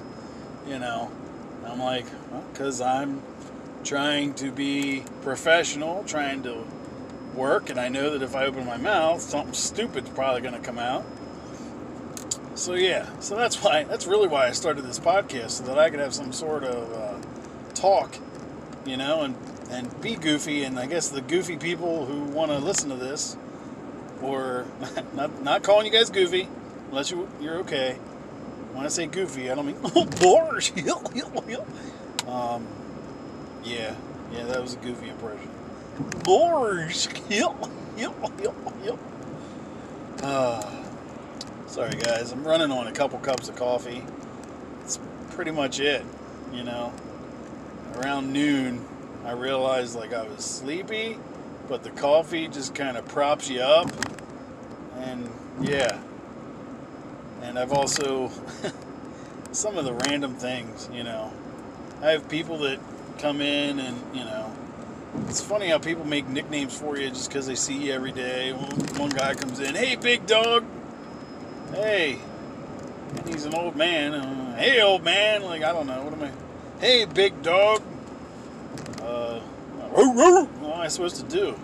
You 0.69 0.79
know, 0.79 1.11
I'm 1.65 1.79
like, 1.79 2.07
because 2.53 2.81
I'm 2.81 3.23
trying 3.85 4.35
to 4.35 4.51
be 4.51 5.05
professional, 5.23 6.05
trying 6.05 6.43
to 6.43 6.65
work, 7.37 7.71
and 7.71 7.79
I 7.79 7.89
know 7.89 8.11
that 8.11 8.23
if 8.23 8.35
I 8.35 8.47
open 8.47 8.65
my 8.67 8.77
mouth, 8.77 9.21
something 9.21 9.55
stupid's 9.55 10.11
probably 10.11 10.41
going 10.41 10.55
to 10.55 10.61
come 10.61 10.79
out. 10.79 11.05
So 12.57 12.75
yeah, 12.75 13.07
so 13.21 13.37
that's 13.37 13.63
why 13.63 13.85
that's 13.85 14.07
really 14.07 14.29
why 14.29 14.47
I 14.47 14.53
started 14.53 14.83
this 14.83 14.99
podcast 14.99 15.51
so 15.51 15.65
that 15.65 15.79
I 15.79 15.91
could 15.91 16.01
have 16.01 16.15
some 16.15 16.33
sort 16.33 16.65
of 16.65 16.93
uh, 16.93 17.73
talk, 17.75 18.17
you 18.87 18.97
know, 18.97 19.23
and 19.23 19.37
and 19.71 20.01
be 20.01 20.15
goofy. 20.15 20.65
And 20.65 20.79
I 20.79 20.87
guess 20.87 21.11
the 21.11 21.21
goofy 21.21 21.59
people 21.59 22.07
who 22.07 22.23
want 22.25 22.51
to 22.51 22.59
listen 22.59 22.89
to 22.89 22.97
this, 22.97 23.37
or 24.23 24.67
not 25.15 25.43
not 25.43 25.63
calling 25.63 25.85
you 25.85 25.93
guys 25.93 26.09
goofy, 26.09 26.49
unless 26.89 27.11
you 27.11 27.29
you're 27.43 27.59
okay. 27.59 27.99
When 28.73 28.87
I 28.87 28.89
say 28.89 29.07
goofy, 29.07 29.51
I 29.51 29.55
don't 29.55 29.67
mean 29.67 29.77
oh 29.85 30.07
bars. 30.23 30.73
um, 32.27 32.67
yeah, 33.65 33.95
yeah, 34.33 34.45
that 34.45 34.63
was 34.63 34.75
a 34.75 34.79
goofy 34.79 35.11
impression. 35.11 35.51
Bars. 36.25 37.09
Uh, 40.23 40.85
sorry 41.67 41.93
guys, 41.93 42.33
I'm 42.33 42.45
running 42.45 42.71
on 42.71 42.87
a 42.87 42.93
couple 42.93 43.19
cups 43.19 43.49
of 43.49 43.57
coffee. 43.57 44.05
That's 44.81 44.99
pretty 45.31 45.51
much 45.51 45.81
it, 45.81 46.05
you 46.53 46.63
know. 46.63 46.93
Around 47.95 48.33
noon, 48.33 48.85
I 49.25 49.33
realized 49.33 49.97
like 49.97 50.13
I 50.13 50.23
was 50.23 50.45
sleepy, 50.45 51.19
but 51.69 51.83
the 51.83 51.91
coffee 51.91 52.49
just 52.49 52.75
kind 52.75 52.97
of 52.97 53.07
props 53.09 53.49
you 53.49 53.61
up. 53.61 53.91
And 54.99 55.31
yeah. 55.61 56.01
And 57.43 57.59
I've 57.59 57.73
also 57.73 58.31
some 59.53 59.77
of 59.79 59.85
the 59.85 59.95
random 59.95 60.35
things, 60.35 60.89
you 60.93 61.05
know. 61.05 61.33
I 62.03 62.11
have 62.11 62.29
people 62.29 62.59
that 62.59 62.79
come 63.19 63.41
in 63.41 63.79
and, 63.79 63.97
you 64.15 64.25
know, 64.25 64.46
it's 65.29 65.41
funny 65.41 65.69
how 65.69 65.79
people 65.79 66.05
make 66.05 66.29
nicknames 66.29 66.79
for 66.79 66.97
you 66.97 67.09
just 67.09 67.29
because 67.29 67.47
they 67.47 67.55
see 67.55 67.77
you 67.87 67.93
every 67.93 68.13
day. 68.13 68.53
One, 68.53 69.11
guy 69.11 69.35
comes 69.35 69.61
in, 69.61 69.75
hey, 69.75 69.97
big 69.97 70.27
dog. 70.27 70.65
Hey. 71.73 72.19
And 73.17 73.29
he's 73.29 73.45
an 73.45 73.55
old 73.55 73.77
man. 73.77 74.15
Uh, 74.15 74.57
hey, 74.57 74.83
old 74.83 75.03
man. 75.03 75.43
Like, 75.43 75.63
I 75.63 75.73
don't 75.73 75.87
know. 75.87 76.03
What 76.03 76.13
am 76.13 76.23
I? 76.23 76.33
Hey, 76.81 77.05
big 77.07 77.43
dog. 77.43 77.83
Uh, 79.01 79.41
what 79.41 80.75
am 80.75 80.81
I 80.81 80.89
supposed 80.89 81.17
to 81.17 81.23
do? 81.23 81.59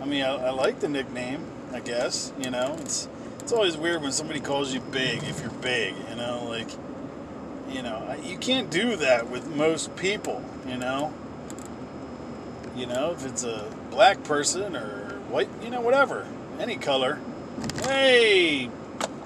I 0.00 0.04
mean, 0.04 0.22
I, 0.22 0.34
I 0.34 0.50
like 0.50 0.80
the 0.80 0.88
nickname, 0.88 1.44
I 1.72 1.80
guess. 1.80 2.32
You 2.42 2.50
know, 2.50 2.76
it's 2.80 3.08
it's 3.40 3.52
always 3.52 3.76
weird 3.76 4.02
when 4.02 4.12
somebody 4.12 4.40
calls 4.40 4.74
you 4.74 4.80
big 4.80 5.22
if 5.24 5.40
you're 5.40 5.50
big. 5.50 5.94
You 6.10 6.16
know, 6.16 6.44
like, 6.48 6.68
you 7.70 7.82
know, 7.82 8.16
you 8.22 8.36
can't 8.36 8.70
do 8.70 8.96
that 8.96 9.30
with 9.30 9.48
most 9.48 9.96
people. 9.96 10.44
You 10.66 10.76
know 10.76 11.12
you 12.78 12.86
know, 12.86 13.10
if 13.10 13.26
it's 13.26 13.42
a 13.44 13.68
black 13.90 14.22
person 14.24 14.76
or 14.76 15.18
white, 15.30 15.48
you 15.62 15.70
know, 15.70 15.80
whatever, 15.80 16.26
any 16.60 16.76
color. 16.76 17.18
Hey, 17.82 18.70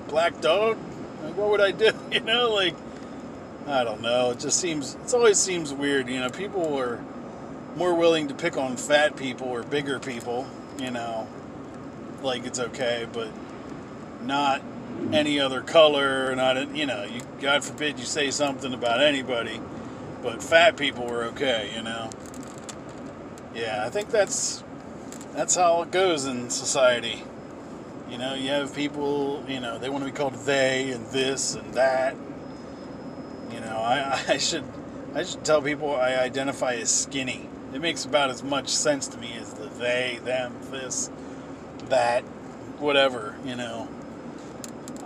black 0.08 0.40
dog. 0.40 0.78
Like, 1.22 1.36
what 1.36 1.50
would 1.50 1.60
I 1.60 1.70
do? 1.70 1.92
You 2.10 2.20
know, 2.20 2.50
like, 2.52 2.74
I 3.66 3.84
don't 3.84 4.00
know. 4.00 4.30
It 4.30 4.40
just 4.40 4.58
seems, 4.58 4.94
it 4.94 5.14
always 5.14 5.38
seems 5.38 5.72
weird. 5.72 6.08
You 6.08 6.20
know, 6.20 6.30
people 6.30 6.78
are 6.78 6.98
more 7.76 7.94
willing 7.94 8.28
to 8.28 8.34
pick 8.34 8.56
on 8.56 8.76
fat 8.76 9.16
people 9.16 9.48
or 9.48 9.62
bigger 9.62 9.98
people, 9.98 10.46
you 10.78 10.90
know, 10.90 11.28
like 12.22 12.44
it's 12.46 12.58
okay, 12.58 13.06
but 13.12 13.28
not 14.22 14.62
any 15.12 15.40
other 15.40 15.60
color, 15.60 16.34
not, 16.36 16.74
you 16.74 16.86
know, 16.86 17.04
you, 17.04 17.20
God 17.40 17.64
forbid 17.64 17.98
you 17.98 18.04
say 18.04 18.30
something 18.30 18.72
about 18.72 19.02
anybody, 19.02 19.60
but 20.22 20.42
fat 20.42 20.76
people 20.76 21.06
were 21.06 21.24
okay, 21.24 21.72
you 21.74 21.82
know. 21.82 22.10
Yeah, 23.54 23.84
I 23.86 23.90
think 23.90 24.10
that's 24.10 24.62
that's 25.34 25.56
how 25.56 25.82
it 25.82 25.90
goes 25.90 26.24
in 26.24 26.50
society. 26.50 27.24
You 28.10 28.18
know, 28.18 28.34
you 28.34 28.50
have 28.50 28.74
people, 28.74 29.42
you 29.48 29.60
know, 29.60 29.78
they 29.78 29.88
want 29.88 30.04
to 30.04 30.10
be 30.10 30.16
called 30.16 30.34
they 30.34 30.90
and 30.90 31.06
this 31.06 31.54
and 31.54 31.72
that. 31.74 32.14
You 33.50 33.60
know, 33.60 33.76
I, 33.78 34.22
I 34.28 34.38
should 34.38 34.64
I 35.14 35.24
should 35.24 35.44
tell 35.44 35.60
people 35.60 35.94
I 35.94 36.16
identify 36.16 36.74
as 36.74 36.90
skinny. 36.90 37.48
It 37.74 37.80
makes 37.80 38.04
about 38.04 38.30
as 38.30 38.42
much 38.42 38.68
sense 38.68 39.08
to 39.08 39.18
me 39.18 39.34
as 39.40 39.54
the 39.54 39.66
they, 39.66 40.20
them, 40.24 40.54
this, 40.70 41.10
that, 41.88 42.22
whatever, 42.78 43.36
you 43.46 43.56
know. 43.56 43.88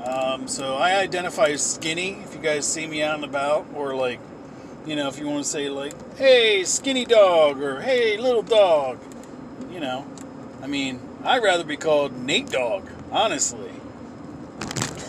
Um, 0.05 0.49
so 0.49 0.75
I 0.75 0.97
identify 0.97 1.47
as 1.47 1.65
skinny. 1.65 2.19
If 2.25 2.35
you 2.35 2.41
guys 2.41 2.67
see 2.67 2.87
me 2.87 3.03
out 3.03 3.17
and 3.17 3.25
about, 3.25 3.67
or 3.75 3.95
like 3.95 4.21
you 4.87 4.95
know, 4.95 5.09
if 5.09 5.19
you 5.19 5.27
want 5.27 5.45
to 5.45 5.51
say 5.51 5.69
like, 5.69 5.93
"Hey, 6.17 6.63
skinny 6.65 7.05
dog," 7.05 7.61
or 7.61 7.81
"Hey, 7.81 8.17
little 8.17 8.43
dog," 8.43 8.99
you 9.71 9.81
know, 9.81 10.07
I 10.63 10.69
mean, 10.69 11.01
I'd 11.25 11.43
rather 11.43 11.65
be 11.65 11.77
called 11.77 12.17
Nate 12.17 12.51
Dog. 12.51 12.89
Honestly, 13.11 13.73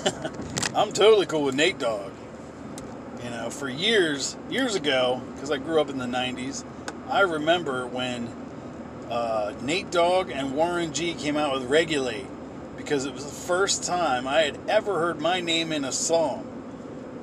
I'm 0.75 0.91
totally 0.91 1.27
cool 1.27 1.43
with 1.43 1.55
Nate 1.55 1.77
Dog. 1.77 2.11
You 3.23 3.29
know, 3.29 3.49
for 3.49 3.69
years, 3.69 4.35
years 4.49 4.75
ago, 4.75 5.21
because 5.35 5.51
I 5.51 5.57
grew 5.57 5.79
up 5.79 5.89
in 5.89 5.99
the 5.99 6.05
'90s, 6.05 6.63
I 7.07 7.21
remember 7.21 7.85
when 7.85 8.29
uh, 9.11 9.53
Nate 9.61 9.91
Dogg 9.91 10.31
and 10.31 10.55
Warren 10.55 10.91
G 10.91 11.13
came 11.13 11.37
out 11.37 11.53
with 11.53 11.69
"Regulate," 11.69 12.25
because 12.77 13.05
it 13.05 13.13
was 13.13 13.25
the 13.25 13.31
first 13.31 13.83
time 13.83 14.27
I 14.27 14.41
had 14.41 14.57
ever 14.67 14.99
heard 14.99 15.21
my 15.21 15.39
name 15.39 15.71
in 15.71 15.85
a 15.85 15.91
song. 15.91 16.45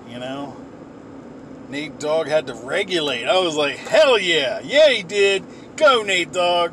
You 0.08 0.20
know, 0.20 0.56
Nate 1.74 1.98
Dogg 1.98 2.28
had 2.28 2.46
to 2.46 2.54
regulate. 2.54 3.24
I 3.24 3.36
was 3.40 3.56
like, 3.56 3.74
hell 3.74 4.16
yeah. 4.16 4.60
Yeah, 4.62 4.90
he 4.90 5.02
did. 5.02 5.42
Go, 5.76 6.04
Nate 6.04 6.32
Dogg. 6.32 6.70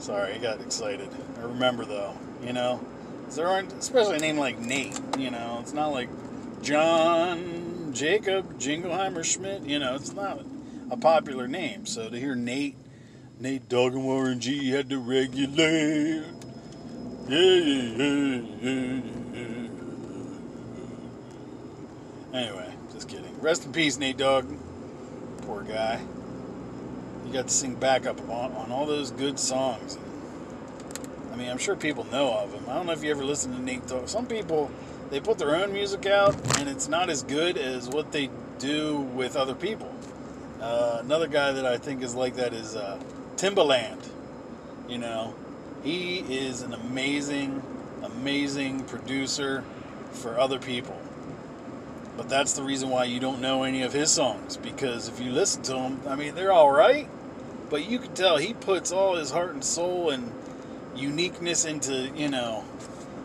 Sorry, 0.00 0.34
I 0.34 0.38
got 0.38 0.60
excited. 0.60 1.08
I 1.38 1.44
remember, 1.44 1.86
though, 1.86 2.14
you 2.44 2.52
know, 2.52 2.78
there 3.30 3.48
aren't, 3.48 3.72
especially 3.72 4.16
a 4.16 4.18
name 4.18 4.36
like 4.36 4.58
Nate, 4.58 5.00
you 5.16 5.30
know, 5.30 5.60
it's 5.62 5.72
not 5.72 5.92
like 5.92 6.10
John, 6.60 7.94
Jacob, 7.94 8.58
Jingleheimer, 8.58 9.24
Schmidt, 9.24 9.62
you 9.62 9.78
know, 9.78 9.94
it's 9.94 10.12
not 10.12 10.44
a 10.90 10.98
popular 10.98 11.48
name. 11.48 11.86
So 11.86 12.10
to 12.10 12.20
hear 12.20 12.34
Nate, 12.34 12.76
Nate 13.40 13.66
Dogg 13.66 13.94
and 13.94 14.04
Warren 14.04 14.40
G 14.40 14.72
had 14.72 14.90
to 14.90 14.98
regulate. 14.98 16.22
Yeah, 17.28 17.38
yeah, 17.38 18.42
yeah, 18.60 19.00
yeah. 19.32 19.68
Anyway. 22.34 22.75
Rest 23.46 23.64
in 23.64 23.72
peace, 23.72 23.96
Nate 23.96 24.16
Dogg. 24.16 24.44
Poor 25.42 25.62
guy. 25.62 26.00
You 27.24 27.32
got 27.32 27.46
to 27.46 27.54
sing 27.54 27.76
backup 27.76 28.20
on, 28.28 28.50
on 28.50 28.72
all 28.72 28.86
those 28.86 29.12
good 29.12 29.38
songs. 29.38 29.96
I 31.32 31.36
mean, 31.36 31.48
I'm 31.48 31.56
sure 31.56 31.76
people 31.76 32.02
know 32.10 32.36
of 32.38 32.52
him. 32.52 32.64
I 32.68 32.74
don't 32.74 32.86
know 32.86 32.92
if 32.92 33.04
you 33.04 33.10
ever 33.12 33.22
listen 33.22 33.52
to 33.52 33.62
Nate 33.62 33.86
Dogg. 33.86 34.08
Some 34.08 34.26
people, 34.26 34.68
they 35.10 35.20
put 35.20 35.38
their 35.38 35.54
own 35.54 35.72
music 35.72 36.06
out, 36.06 36.34
and 36.58 36.68
it's 36.68 36.88
not 36.88 37.08
as 37.08 37.22
good 37.22 37.56
as 37.56 37.88
what 37.88 38.10
they 38.10 38.30
do 38.58 38.96
with 38.96 39.36
other 39.36 39.54
people. 39.54 39.94
Uh, 40.60 40.98
another 41.04 41.28
guy 41.28 41.52
that 41.52 41.64
I 41.64 41.78
think 41.78 42.02
is 42.02 42.16
like 42.16 42.34
that 42.34 42.52
is 42.52 42.74
uh, 42.74 43.00
Timbaland. 43.36 44.08
You 44.88 44.98
know, 44.98 45.36
he 45.84 46.16
is 46.18 46.62
an 46.62 46.74
amazing, 46.74 47.62
amazing 48.02 48.82
producer 48.86 49.62
for 50.10 50.36
other 50.36 50.58
people. 50.58 51.00
But 52.16 52.28
that's 52.28 52.54
the 52.54 52.62
reason 52.62 52.88
why 52.88 53.04
you 53.04 53.20
don't 53.20 53.40
know 53.40 53.62
any 53.64 53.82
of 53.82 53.92
his 53.92 54.10
songs 54.10 54.56
because 54.56 55.08
if 55.08 55.20
you 55.20 55.30
listen 55.30 55.62
to 55.64 55.72
them, 55.74 56.00
I 56.08 56.16
mean, 56.16 56.34
they're 56.34 56.52
all 56.52 56.70
right, 56.70 57.08
but 57.68 57.88
you 57.88 57.98
can 57.98 58.14
tell 58.14 58.38
he 58.38 58.54
puts 58.54 58.90
all 58.90 59.16
his 59.16 59.30
heart 59.30 59.52
and 59.52 59.62
soul 59.62 60.10
and 60.10 60.32
uniqueness 60.94 61.64
into, 61.64 62.10
you 62.16 62.28
know, 62.28 62.64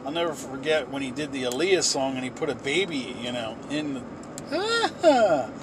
I'll 0.05 0.11
never 0.11 0.33
forget 0.33 0.89
when 0.89 1.01
he 1.01 1.11
did 1.11 1.31
the 1.31 1.43
Aaliyah 1.43 1.83
song 1.83 2.15
and 2.15 2.23
he 2.23 2.29
put 2.29 2.49
a 2.49 2.55
baby, 2.55 3.15
you 3.21 3.31
know, 3.31 3.55
in 3.69 4.01
the. 4.49 5.49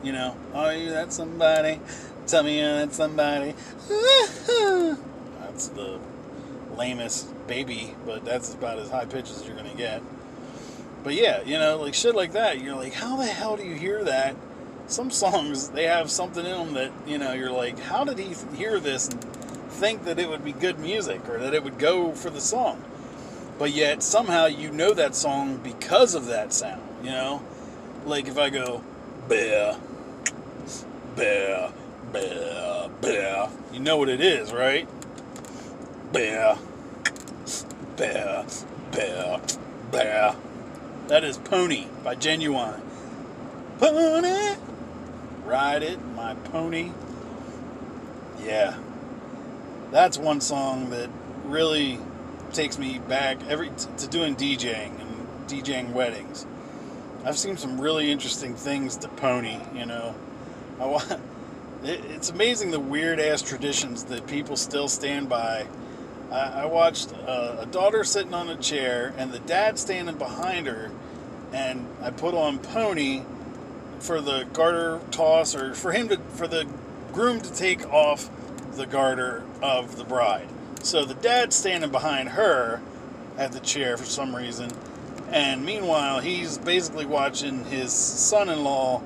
You 0.00 0.12
know, 0.12 0.36
oh, 0.54 0.60
are 0.60 0.74
you 0.74 0.90
that 0.90 1.12
somebody? 1.12 1.80
Tell 2.28 2.42
me 2.42 2.60
that 2.60 2.92
somebody. 2.92 3.54
That's 5.40 5.68
the 5.68 5.98
lamest 6.76 7.26
baby, 7.46 7.94
but 8.04 8.22
that's 8.26 8.52
about 8.52 8.78
as 8.78 8.90
high 8.90 9.06
pitch 9.06 9.30
as 9.30 9.46
you're 9.46 9.56
gonna 9.56 9.74
get. 9.74 10.02
But 11.02 11.14
yeah, 11.14 11.40
you 11.42 11.58
know, 11.58 11.78
like 11.78 11.94
shit 11.94 12.14
like 12.14 12.32
that. 12.32 12.60
You're 12.60 12.76
like, 12.76 12.92
how 12.92 13.16
the 13.16 13.24
hell 13.24 13.56
do 13.56 13.64
you 13.64 13.74
hear 13.74 14.04
that? 14.04 14.36
Some 14.88 15.10
songs 15.10 15.70
they 15.70 15.84
have 15.84 16.10
something 16.10 16.44
in 16.44 16.52
them 16.52 16.74
that 16.74 16.92
you 17.06 17.16
know 17.16 17.32
you're 17.32 17.50
like, 17.50 17.78
how 17.78 18.04
did 18.04 18.18
he 18.18 18.34
hear 18.54 18.78
this 18.78 19.08
and 19.08 19.24
think 19.70 20.04
that 20.04 20.18
it 20.18 20.28
would 20.28 20.44
be 20.44 20.52
good 20.52 20.78
music 20.78 21.26
or 21.30 21.38
that 21.38 21.54
it 21.54 21.64
would 21.64 21.78
go 21.78 22.12
for 22.12 22.28
the 22.28 22.42
song? 22.42 22.84
But 23.58 23.70
yet 23.70 24.02
somehow 24.02 24.46
you 24.46 24.70
know 24.70 24.92
that 24.92 25.14
song 25.14 25.56
because 25.64 26.14
of 26.14 26.26
that 26.26 26.52
sound. 26.52 26.82
You 27.02 27.10
know, 27.10 27.42
like 28.04 28.28
if 28.28 28.36
I 28.36 28.50
go, 28.50 28.84
bear, 29.28 29.78
bear, 31.16 31.72
bear, 32.12 32.88
bear, 33.00 33.48
you 33.72 33.80
know 33.80 33.96
what 33.96 34.08
it 34.08 34.20
is, 34.20 34.52
right? 34.52 34.88
Bear, 36.12 36.58
bear, 37.96 38.44
bear, 38.92 39.40
bear. 39.90 40.36
That 41.08 41.24
is 41.24 41.38
Pony 41.38 41.86
by 42.02 42.16
Ginuwine. 42.16 42.80
Pony, 43.78 44.56
ride 45.44 45.82
it, 45.82 45.98
my 46.14 46.34
pony. 46.34 46.92
Yeah, 48.42 48.76
that's 49.90 50.18
one 50.18 50.40
song 50.40 50.90
that 50.90 51.10
really 51.44 51.98
takes 52.52 52.78
me 52.78 52.98
back 52.98 53.38
every 53.48 53.70
to 53.98 54.06
doing 54.08 54.36
DJing 54.36 55.00
and 55.00 55.48
DJing 55.48 55.92
weddings. 55.92 56.46
I've 57.24 57.38
seen 57.38 57.56
some 57.56 57.80
really 57.80 58.10
interesting 58.10 58.54
things 58.54 58.96
to 58.98 59.08
Pony. 59.08 59.58
You 59.74 59.86
know, 59.86 60.14
I 60.80 60.86
want. 60.86 61.20
It, 61.84 62.04
it's 62.06 62.30
amazing 62.30 62.70
the 62.70 62.80
weird 62.80 63.20
ass 63.20 63.42
traditions 63.42 64.04
that 64.04 64.26
people 64.26 64.56
still 64.56 64.88
stand 64.88 65.28
by. 65.28 65.66
I, 66.30 66.62
I 66.62 66.64
watched 66.66 67.12
a, 67.12 67.60
a 67.60 67.66
daughter 67.66 68.04
sitting 68.04 68.34
on 68.34 68.48
a 68.48 68.56
chair 68.56 69.14
and 69.16 69.32
the 69.32 69.38
dad 69.38 69.78
standing 69.78 70.16
behind 70.16 70.66
her, 70.66 70.90
and 71.52 71.86
I 72.02 72.10
put 72.10 72.34
on 72.34 72.58
Pony 72.58 73.22
for 74.00 74.20
the 74.20 74.44
garter 74.52 75.00
toss 75.10 75.54
or 75.54 75.74
for 75.74 75.92
him 75.92 76.08
to 76.08 76.18
for 76.34 76.46
the 76.46 76.66
groom 77.12 77.40
to 77.40 77.52
take 77.52 77.86
off 77.92 78.30
the 78.76 78.86
garter 78.86 79.42
of 79.62 79.96
the 79.96 80.04
bride. 80.04 80.48
So 80.82 81.04
the 81.04 81.14
dad's 81.14 81.56
standing 81.56 81.90
behind 81.90 82.30
her 82.30 82.80
at 83.36 83.52
the 83.52 83.60
chair 83.60 83.96
for 83.96 84.04
some 84.04 84.34
reason, 84.34 84.70
and 85.30 85.64
meanwhile 85.64 86.20
he's 86.20 86.58
basically 86.58 87.06
watching 87.06 87.64
his 87.64 87.92
son-in-law 87.92 89.02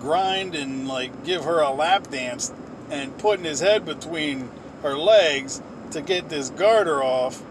grind 0.00 0.54
and 0.54 0.88
like 0.88 1.24
give 1.24 1.44
her 1.44 1.60
a 1.60 1.70
lap 1.70 2.10
dance 2.10 2.52
and 2.90 3.16
putting 3.18 3.44
his 3.44 3.60
head 3.60 3.84
between 3.84 4.50
her 4.82 4.96
legs 4.96 5.62
to 5.92 6.00
get 6.00 6.28
this 6.28 6.50
garter 6.50 7.02
off. 7.02 7.42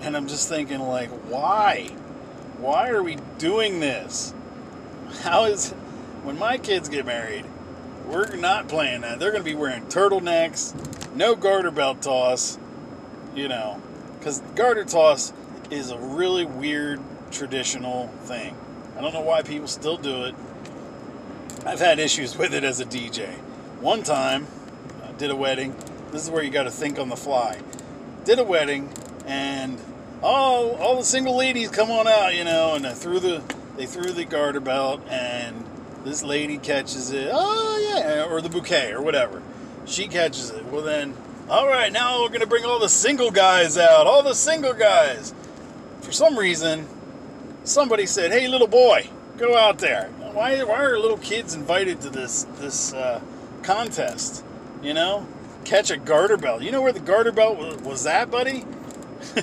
And 0.00 0.16
I'm 0.16 0.28
just 0.28 0.48
thinking 0.48 0.80
like, 0.80 1.10
why? 1.28 1.88
Why 2.58 2.90
are 2.90 3.02
we 3.02 3.16
doing 3.38 3.80
this? 3.80 4.34
How 5.22 5.44
is 5.44 5.70
when 6.22 6.38
my 6.38 6.58
kids 6.58 6.88
get 6.88 7.06
married, 7.06 7.44
we're 8.06 8.36
not 8.36 8.68
playing 8.68 9.02
that. 9.02 9.18
They're 9.18 9.30
going 9.30 9.44
to 9.44 9.50
be 9.50 9.54
wearing 9.54 9.84
turtlenecks, 9.86 10.74
no 11.14 11.34
garter 11.34 11.70
belt 11.70 12.02
toss, 12.02 12.58
you 13.34 13.48
know, 13.48 13.82
because 14.18 14.40
garter 14.54 14.84
toss 14.84 15.32
is 15.70 15.90
a 15.90 15.98
really 15.98 16.44
weird 16.44 17.00
traditional 17.30 18.08
thing. 18.22 18.56
I 18.96 19.00
don't 19.00 19.12
know 19.12 19.20
why 19.20 19.42
people 19.42 19.68
still 19.68 19.96
do 19.96 20.24
it. 20.24 20.34
I've 21.68 21.80
had 21.80 21.98
issues 21.98 22.34
with 22.34 22.54
it 22.54 22.64
as 22.64 22.80
a 22.80 22.86
DJ. 22.86 23.28
One 23.82 24.02
time, 24.02 24.46
I 25.06 25.12
did 25.12 25.30
a 25.30 25.36
wedding. 25.36 25.76
This 26.10 26.24
is 26.24 26.30
where 26.30 26.42
you 26.42 26.48
got 26.48 26.62
to 26.62 26.70
think 26.70 26.98
on 26.98 27.10
the 27.10 27.16
fly. 27.16 27.60
Did 28.24 28.38
a 28.38 28.42
wedding, 28.42 28.90
and 29.26 29.78
oh, 30.22 30.78
all 30.80 30.96
the 30.96 31.04
single 31.04 31.36
ladies 31.36 31.68
come 31.68 31.90
on 31.90 32.08
out, 32.08 32.34
you 32.34 32.42
know, 32.42 32.74
and 32.74 32.86
I 32.86 32.94
threw 32.94 33.20
the 33.20 33.42
they 33.76 33.84
threw 33.84 34.12
the 34.12 34.24
garter 34.24 34.60
belt, 34.60 35.02
and 35.10 35.62
this 36.04 36.22
lady 36.22 36.56
catches 36.56 37.10
it. 37.10 37.28
Oh 37.30 37.94
yeah, 37.98 38.24
or 38.24 38.40
the 38.40 38.48
bouquet 38.48 38.92
or 38.92 39.02
whatever. 39.02 39.42
She 39.84 40.08
catches 40.08 40.48
it. 40.48 40.64
Well 40.64 40.82
then, 40.82 41.12
all 41.50 41.66
right, 41.66 41.92
now 41.92 42.22
we're 42.22 42.30
gonna 42.30 42.46
bring 42.46 42.64
all 42.64 42.78
the 42.78 42.88
single 42.88 43.30
guys 43.30 43.76
out. 43.76 44.06
All 44.06 44.22
the 44.22 44.34
single 44.34 44.72
guys. 44.72 45.34
For 46.00 46.12
some 46.12 46.38
reason, 46.38 46.88
somebody 47.64 48.06
said, 48.06 48.32
"Hey, 48.32 48.48
little 48.48 48.68
boy, 48.68 49.10
go 49.36 49.54
out 49.54 49.80
there." 49.80 50.08
Why, 50.32 50.62
why 50.62 50.84
are 50.84 50.98
little 50.98 51.18
kids 51.18 51.54
invited 51.54 52.00
to 52.02 52.10
this 52.10 52.44
this 52.58 52.92
uh, 52.92 53.20
contest? 53.62 54.44
You 54.82 54.94
know, 54.94 55.26
catch 55.64 55.90
a 55.90 55.96
garter 55.96 56.36
belt. 56.36 56.62
You 56.62 56.70
know 56.70 56.82
where 56.82 56.92
the 56.92 57.00
garter 57.00 57.32
belt 57.32 57.58
was, 57.58 57.76
was 57.82 58.06
at, 58.06 58.30
buddy? 58.30 58.64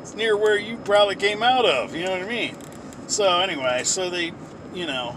it's 0.00 0.14
near 0.14 0.36
where 0.36 0.58
you 0.58 0.76
probably 0.78 1.16
came 1.16 1.42
out 1.42 1.64
of. 1.64 1.94
You 1.94 2.04
know 2.04 2.12
what 2.12 2.22
I 2.22 2.28
mean? 2.28 2.56
So 3.06 3.40
anyway, 3.40 3.82
so 3.84 4.08
they, 4.08 4.32
you 4.72 4.86
know, 4.86 5.16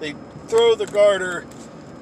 they 0.00 0.14
throw 0.48 0.74
the 0.74 0.86
garter, 0.86 1.46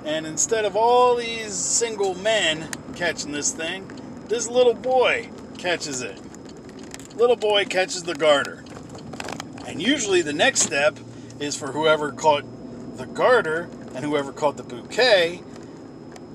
and 0.05 0.27
instead 0.27 0.65
of 0.65 0.77
all 0.77 1.17
these 1.17 1.53
single 1.53 2.15
men 2.15 2.69
catching 2.95 3.33
this 3.33 3.53
thing, 3.53 3.91
this 4.29 4.49
little 4.49 4.75
boy 4.75 5.31
catches 5.59 6.01
it. 6.01 6.21
Little 7.17 7.37
boy 7.37 7.65
catches 7.65 8.05
the 8.05 8.15
garter. 8.15 8.65
And 9.67 9.83
usually 9.83 10.23
the 10.23 10.33
next 10.33 10.63
step 10.63 10.99
is 11.43 11.57
for 11.57 11.73
whoever 11.73 12.13
caught 12.13 12.45
the 12.97 13.07
garter 13.07 13.69
and 13.95 14.05
whoever 14.05 14.33
caught 14.33 14.57
the 14.57 14.63
bouquet. 14.63 15.43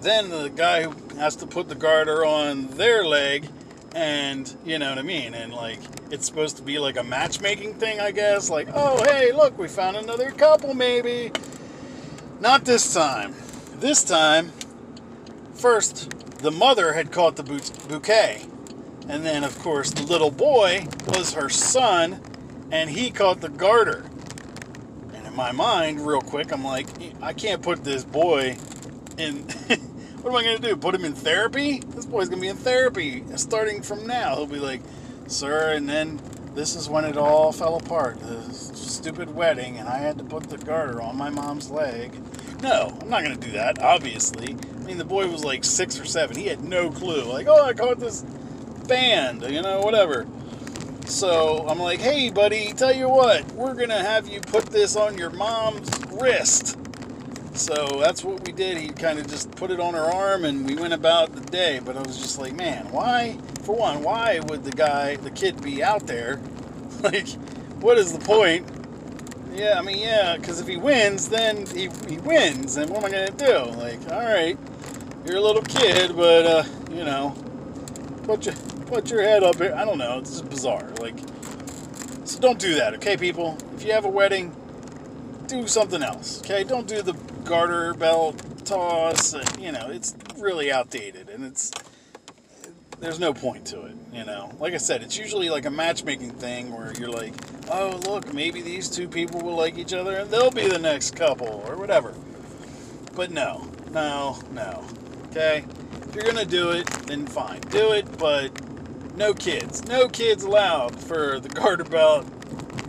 Then 0.01 0.29
the 0.29 0.49
guy 0.49 0.83
who 0.83 1.17
has 1.17 1.35
to 1.37 1.47
put 1.47 1.69
the 1.69 1.75
garter 1.75 2.25
on 2.25 2.67
their 2.71 3.05
leg, 3.05 3.47
and 3.95 4.53
you 4.65 4.77
know 4.77 4.89
what 4.89 4.99
I 4.99 5.03
mean? 5.03 5.33
And 5.33 5.53
like, 5.53 5.79
it's 6.11 6.25
supposed 6.27 6.57
to 6.57 6.63
be 6.63 6.77
like 6.77 6.97
a 6.97 7.03
matchmaking 7.03 7.75
thing, 7.75 7.99
I 7.99 8.11
guess. 8.11 8.49
Like, 8.49 8.67
oh, 8.73 9.03
hey, 9.05 9.31
look, 9.31 9.57
we 9.57 9.67
found 9.67 9.95
another 9.95 10.29
couple, 10.31 10.73
maybe. 10.73 11.31
Not 12.39 12.65
this 12.65 12.93
time. 12.93 13.33
This 13.79 14.03
time, 14.03 14.51
first, 15.53 16.11
the 16.39 16.51
mother 16.51 16.93
had 16.93 17.11
caught 17.11 17.37
the 17.37 17.43
bouquet. 17.43 18.45
And 19.07 19.25
then, 19.25 19.45
of 19.45 19.57
course, 19.59 19.89
the 19.91 20.03
little 20.03 20.31
boy 20.31 20.85
was 21.07 21.33
her 21.33 21.47
son, 21.47 22.19
and 22.71 22.89
he 22.89 23.09
caught 23.09 23.39
the 23.39 23.49
garter. 23.49 24.03
My 25.37 25.51
mind, 25.51 26.03
real 26.03 26.21
quick, 26.21 26.51
I'm 26.51 26.63
like, 26.63 26.87
I 27.21 27.31
can't 27.31 27.61
put 27.61 27.83
this 27.83 28.03
boy 28.03 28.57
in. 29.19 29.35
what 29.43 30.31
am 30.31 30.35
I 30.35 30.41
going 30.41 30.59
to 30.59 30.67
do? 30.69 30.75
Put 30.75 30.95
him 30.95 31.05
in 31.05 31.13
therapy? 31.13 31.77
This 31.77 32.07
boy's 32.07 32.27
going 32.27 32.39
to 32.39 32.41
be 32.41 32.47
in 32.47 32.57
therapy 32.57 33.23
starting 33.35 33.83
from 33.83 34.07
now. 34.07 34.35
He'll 34.35 34.47
be 34.47 34.57
like, 34.57 34.81
sir, 35.27 35.73
and 35.73 35.87
then 35.87 36.19
this 36.55 36.75
is 36.75 36.89
when 36.89 37.05
it 37.05 37.17
all 37.17 37.51
fell 37.51 37.75
apart. 37.75 38.19
The 38.19 38.51
stupid 38.51 39.35
wedding, 39.35 39.77
and 39.77 39.87
I 39.87 39.99
had 39.99 40.17
to 40.17 40.23
put 40.23 40.49
the 40.49 40.57
garter 40.57 41.03
on 41.03 41.15
my 41.15 41.29
mom's 41.29 41.69
leg. 41.69 42.13
No, 42.63 42.97
I'm 42.99 43.07
not 43.07 43.23
going 43.23 43.39
to 43.39 43.47
do 43.47 43.53
that, 43.53 43.77
obviously. 43.77 44.55
I 44.55 44.79
mean, 44.85 44.97
the 44.97 45.05
boy 45.05 45.27
was 45.27 45.45
like 45.45 45.63
six 45.63 45.99
or 45.99 46.05
seven. 46.05 46.35
He 46.35 46.47
had 46.47 46.63
no 46.63 46.89
clue. 46.89 47.21
Like, 47.25 47.45
oh, 47.47 47.63
I 47.63 47.73
caught 47.73 47.99
this 47.99 48.23
band, 48.87 49.43
you 49.43 49.61
know, 49.61 49.81
whatever. 49.81 50.25
So 51.07 51.65
I'm 51.69 51.79
like, 51.79 52.01
hey, 52.01 52.29
buddy, 52.29 52.73
tell 52.73 52.93
you 52.93 53.07
what, 53.07 53.49
we're 53.53 53.73
going 53.73 53.89
to 53.89 53.95
have 53.99 54.27
you 54.27 54.41
put 54.41 54.65
this 54.65 54.97
on 54.97 55.17
your 55.17 55.29
mom's 55.29 55.89
wrist. 56.11 56.77
So 57.53 58.01
that's 58.01 58.25
what 58.25 58.45
we 58.45 58.51
did. 58.51 58.77
He 58.77 58.89
kind 58.89 59.17
of 59.17 59.25
just 59.25 59.49
put 59.51 59.71
it 59.71 59.79
on 59.79 59.93
her 59.93 60.03
arm 60.03 60.43
and 60.43 60.65
we 60.65 60.75
went 60.75 60.93
about 60.93 61.33
the 61.33 61.39
day. 61.39 61.79
But 61.83 61.95
I 61.95 62.01
was 62.01 62.17
just 62.17 62.37
like, 62.39 62.53
man, 62.53 62.91
why? 62.91 63.37
For 63.63 63.73
one, 63.73 64.03
why 64.03 64.41
would 64.47 64.65
the 64.65 64.71
guy, 64.71 65.15
the 65.15 65.31
kid, 65.31 65.61
be 65.63 65.81
out 65.81 66.07
there? 66.07 66.41
like, 67.01 67.29
what 67.79 67.97
is 67.97 68.11
the 68.11 68.19
point? 68.19 68.69
Yeah, 69.53 69.79
I 69.79 69.81
mean, 69.81 69.99
yeah, 69.99 70.35
because 70.35 70.59
if 70.59 70.67
he 70.67 70.75
wins, 70.75 71.29
then 71.29 71.65
he, 71.67 71.89
he 72.09 72.17
wins. 72.17 72.75
And 72.75 72.89
what 72.89 72.99
am 72.99 73.05
I 73.05 73.09
going 73.09 73.35
to 73.35 73.45
do? 73.45 73.77
Like, 73.77 74.11
all 74.11 74.25
right, 74.25 74.57
you're 75.25 75.37
a 75.37 75.41
little 75.41 75.63
kid, 75.63 76.15
but, 76.17 76.45
uh, 76.45 76.63
you 76.91 77.05
know, 77.05 77.33
put 78.23 78.45
your, 78.45 78.55
put 78.87 79.11
your 79.11 79.21
head 79.21 79.43
up 79.43 79.57
here. 79.57 79.73
I 79.75 79.85
don't 79.85 79.97
know. 79.97 80.19
This 80.19 80.35
is 80.35 80.41
bizarre. 80.41 80.89
Like, 80.99 81.17
so 82.23 82.39
don't 82.39 82.59
do 82.59 82.75
that, 82.75 82.93
okay, 82.95 83.17
people? 83.17 83.57
If 83.75 83.83
you 83.85 83.91
have 83.91 84.05
a 84.05 84.09
wedding, 84.09 84.55
do 85.47 85.67
something 85.67 86.03
else, 86.03 86.39
okay? 86.41 86.63
Don't 86.63 86.87
do 86.87 87.01
the 87.01 87.13
garter 87.43 87.93
belt 87.93 88.41
toss. 88.65 89.33
You 89.57 89.71
know, 89.71 89.87
it's 89.89 90.15
really 90.37 90.71
outdated, 90.71 91.29
and 91.29 91.45
it's 91.45 91.71
there's 92.99 93.19
no 93.19 93.33
point 93.33 93.65
to 93.67 93.85
it. 93.85 93.95
You 94.11 94.25
know, 94.25 94.51
like 94.59 94.73
I 94.73 94.77
said, 94.77 95.03
it's 95.03 95.17
usually 95.17 95.49
like 95.49 95.65
a 95.65 95.71
matchmaking 95.71 96.31
thing 96.31 96.75
where 96.75 96.93
you're 96.99 97.11
like, 97.11 97.33
oh 97.71 97.99
look, 98.05 98.33
maybe 98.33 98.61
these 98.61 98.89
two 98.89 99.07
people 99.07 99.41
will 99.41 99.55
like 99.55 99.77
each 99.77 99.93
other, 99.93 100.17
and 100.17 100.29
they'll 100.29 100.51
be 100.51 100.67
the 100.67 100.79
next 100.79 101.15
couple 101.15 101.63
or 101.67 101.77
whatever. 101.77 102.13
But 103.15 103.31
no, 103.31 103.67
no, 103.91 104.37
no. 104.51 104.83
Okay, 105.27 105.65
if 106.07 106.15
you're 106.15 106.25
gonna 106.25 106.45
do 106.45 106.71
it, 106.71 106.87
then 107.07 107.25
fine, 107.25 107.61
do 107.69 107.93
it, 107.93 108.17
but 108.17 108.51
no 109.17 109.33
kids, 109.33 109.83
no 109.85 110.07
kids 110.07 110.43
allowed 110.43 110.99
for 110.99 111.39
the 111.39 111.49
garter 111.49 111.83
belt, 111.83 112.25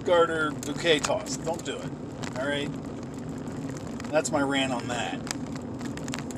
garter 0.04 0.50
bouquet 0.50 0.98
toss. 0.98 1.38
Don't 1.38 1.64
do 1.64 1.74
it. 1.74 1.90
All 2.38 2.46
right. 2.46 2.70
That's 4.10 4.30
my 4.30 4.42
rant 4.42 4.72
on 4.72 4.86
that. 4.88 5.18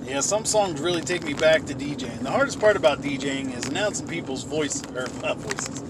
Yeah, 0.05 0.21
some 0.21 0.45
songs 0.45 0.81
really 0.81 1.03
take 1.03 1.25
me 1.25 1.35
back 1.35 1.67
to 1.67 1.75
DJing. 1.75 2.21
The 2.21 2.31
hardest 2.31 2.61
part 2.61 2.77
about 2.77 3.03
DJing 3.03 3.57
is 3.57 3.67
announcing 3.67 4.07
people's 4.07 4.45
voice 4.45 4.83
or 4.95 5.09
not 5.23 5.39
voices, 5.39 5.83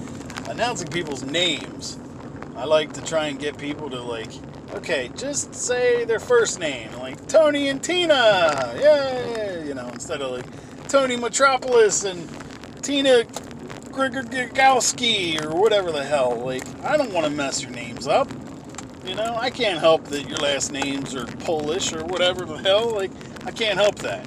announcing 0.48 0.88
people's 0.88 1.22
names. 1.22 1.98
I 2.56 2.64
like 2.64 2.94
to 2.94 3.02
try 3.02 3.26
and 3.26 3.38
get 3.38 3.58
people 3.58 3.90
to 3.90 4.00
like, 4.00 4.30
okay, 4.74 5.10
just 5.14 5.54
say 5.54 6.04
their 6.04 6.20
first 6.20 6.58
name, 6.58 6.90
like 6.98 7.26
Tony 7.28 7.68
and 7.68 7.82
Tina, 7.82 8.74
yeah, 8.78 9.62
you 9.62 9.74
know, 9.74 9.88
instead 9.88 10.22
of 10.22 10.32
like 10.32 10.88
Tony 10.88 11.16
Metropolis 11.16 12.04
and 12.04 12.28
Tina 12.82 13.24
Grigorgowski 13.90 15.44
or 15.44 15.54
whatever 15.54 15.90
the 15.92 16.04
hell. 16.04 16.36
Like, 16.36 16.64
I 16.84 16.96
don't 16.96 17.12
want 17.12 17.26
to 17.26 17.30
mess 17.30 17.62
your 17.62 17.70
names 17.70 18.06
up. 18.06 18.30
You 19.04 19.14
know, 19.14 19.36
I 19.38 19.50
can't 19.50 19.78
help 19.78 20.04
that 20.06 20.28
your 20.28 20.38
last 20.38 20.72
names 20.72 21.14
are 21.14 21.26
Polish 21.26 21.92
or 21.92 22.04
whatever 22.04 22.44
the 22.44 22.58
hell. 22.58 22.90
Like, 22.90 23.10
I 23.44 23.50
can't 23.50 23.78
help 23.78 23.96
that. 23.96 24.26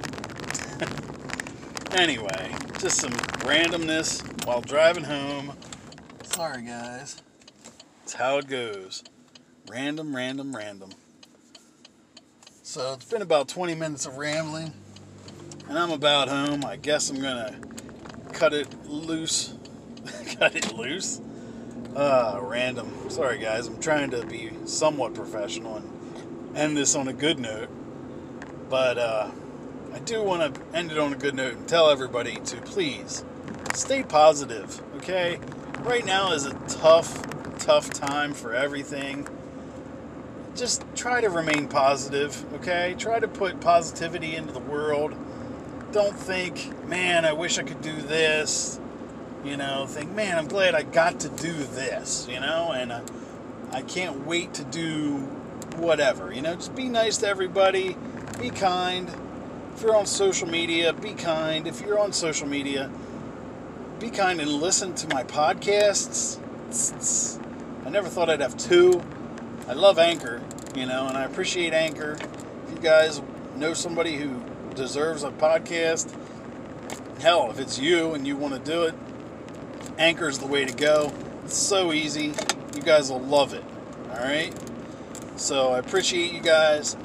anyway, 1.92 2.54
just 2.78 3.00
some 3.00 3.12
randomness 3.42 4.22
while 4.44 4.60
driving 4.60 5.04
home. 5.04 5.56
Sorry, 6.24 6.62
guys. 6.62 7.22
It's 8.02 8.14
how 8.14 8.38
it 8.38 8.48
goes. 8.48 9.02
Random, 9.68 10.14
random, 10.14 10.54
random. 10.54 10.90
So 12.62 12.94
it's 12.94 13.04
been 13.04 13.22
about 13.22 13.48
20 13.48 13.74
minutes 13.74 14.04
of 14.04 14.16
rambling, 14.18 14.72
and 15.68 15.78
I'm 15.78 15.90
about 15.90 16.28
home. 16.28 16.64
I 16.64 16.76
guess 16.76 17.08
I'm 17.08 17.20
gonna 17.20 17.58
cut 18.32 18.52
it 18.52 18.66
loose. 18.86 19.53
cut 20.38 20.54
it 20.54 20.74
loose? 20.76 21.20
Uh, 21.94 22.38
random. 22.42 22.92
Sorry, 23.08 23.38
guys. 23.38 23.66
I'm 23.68 23.80
trying 23.80 24.10
to 24.10 24.26
be 24.26 24.50
somewhat 24.64 25.14
professional 25.14 25.76
and 25.76 26.56
end 26.56 26.76
this 26.76 26.94
on 26.94 27.08
a 27.08 27.12
good 27.12 27.38
note. 27.38 27.68
But 28.68 28.98
uh, 28.98 29.30
I 29.92 29.98
do 30.00 30.22
want 30.22 30.54
to 30.54 30.76
end 30.76 30.90
it 30.90 30.98
on 30.98 31.12
a 31.12 31.16
good 31.16 31.34
note 31.34 31.54
and 31.54 31.68
tell 31.68 31.90
everybody 31.90 32.36
to 32.36 32.56
please 32.62 33.24
stay 33.74 34.02
positive, 34.02 34.82
okay? 34.96 35.38
Right 35.80 36.04
now 36.04 36.32
is 36.32 36.46
a 36.46 36.54
tough, 36.68 37.22
tough 37.58 37.90
time 37.90 38.34
for 38.34 38.54
everything. 38.54 39.28
Just 40.56 40.84
try 40.94 41.20
to 41.20 41.30
remain 41.30 41.68
positive, 41.68 42.44
okay? 42.54 42.94
Try 42.98 43.20
to 43.20 43.28
put 43.28 43.60
positivity 43.60 44.34
into 44.34 44.52
the 44.52 44.60
world. 44.60 45.14
Don't 45.92 46.16
think, 46.16 46.86
man, 46.88 47.24
I 47.24 47.32
wish 47.32 47.58
I 47.58 47.62
could 47.62 47.80
do 47.80 47.94
this. 47.94 48.80
You 49.44 49.56
know, 49.58 49.86
think, 49.86 50.10
man, 50.12 50.38
I'm 50.38 50.48
glad 50.48 50.74
I 50.74 50.82
got 50.82 51.20
to 51.20 51.28
do 51.28 51.52
this, 51.52 52.26
you 52.30 52.40
know, 52.40 52.72
and 52.72 52.92
I, 52.92 53.02
I 53.70 53.82
can't 53.82 54.26
wait 54.26 54.54
to 54.54 54.64
do 54.64 55.18
whatever. 55.76 56.32
You 56.32 56.40
know, 56.40 56.54
just 56.54 56.74
be 56.74 56.88
nice 56.88 57.18
to 57.18 57.28
everybody 57.28 57.96
be 58.38 58.50
kind. 58.50 59.10
If 59.74 59.82
you're 59.82 59.96
on 59.96 60.06
social 60.06 60.48
media, 60.48 60.92
be 60.92 61.14
kind. 61.14 61.66
If 61.66 61.80
you're 61.80 61.98
on 61.98 62.12
social 62.12 62.46
media, 62.48 62.90
be 63.98 64.10
kind 64.10 64.40
and 64.40 64.50
listen 64.50 64.94
to 64.96 65.08
my 65.08 65.24
podcasts. 65.24 66.38
I 67.84 67.90
never 67.90 68.08
thought 68.08 68.30
I'd 68.30 68.40
have 68.40 68.56
two. 68.56 69.02
I 69.68 69.72
love 69.72 69.98
Anchor, 69.98 70.42
you 70.74 70.86
know, 70.86 71.06
and 71.06 71.16
I 71.16 71.24
appreciate 71.24 71.72
Anchor. 71.72 72.18
If 72.66 72.70
you 72.70 72.78
guys 72.78 73.22
know 73.56 73.74
somebody 73.74 74.16
who 74.16 74.42
deserves 74.74 75.22
a 75.22 75.30
podcast, 75.30 76.14
hell, 77.20 77.50
if 77.50 77.58
it's 77.58 77.78
you 77.78 78.14
and 78.14 78.26
you 78.26 78.36
want 78.36 78.54
to 78.54 78.60
do 78.60 78.82
it, 78.84 78.94
Anchor's 79.98 80.38
the 80.38 80.46
way 80.46 80.64
to 80.64 80.72
go. 80.72 81.12
It's 81.44 81.56
so 81.56 81.92
easy. 81.92 82.34
You 82.74 82.82
guys 82.82 83.10
will 83.10 83.20
love 83.20 83.54
it. 83.54 83.64
All 84.10 84.18
right? 84.18 84.52
So 85.36 85.72
I 85.72 85.78
appreciate 85.78 86.32
you 86.32 86.40
guys. 86.40 86.96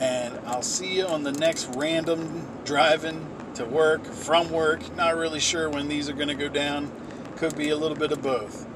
And 0.00 0.38
I'll 0.46 0.62
see 0.62 0.98
you 0.98 1.06
on 1.06 1.22
the 1.22 1.32
next 1.32 1.68
random 1.76 2.48
driving 2.64 3.26
to 3.54 3.64
work, 3.64 4.04
from 4.04 4.50
work. 4.50 4.94
Not 4.96 5.16
really 5.16 5.40
sure 5.40 5.70
when 5.70 5.88
these 5.88 6.08
are 6.08 6.12
going 6.12 6.28
to 6.28 6.34
go 6.34 6.48
down. 6.48 6.90
Could 7.36 7.56
be 7.56 7.70
a 7.70 7.76
little 7.76 7.96
bit 7.96 8.10
of 8.10 8.20
both. 8.22 8.66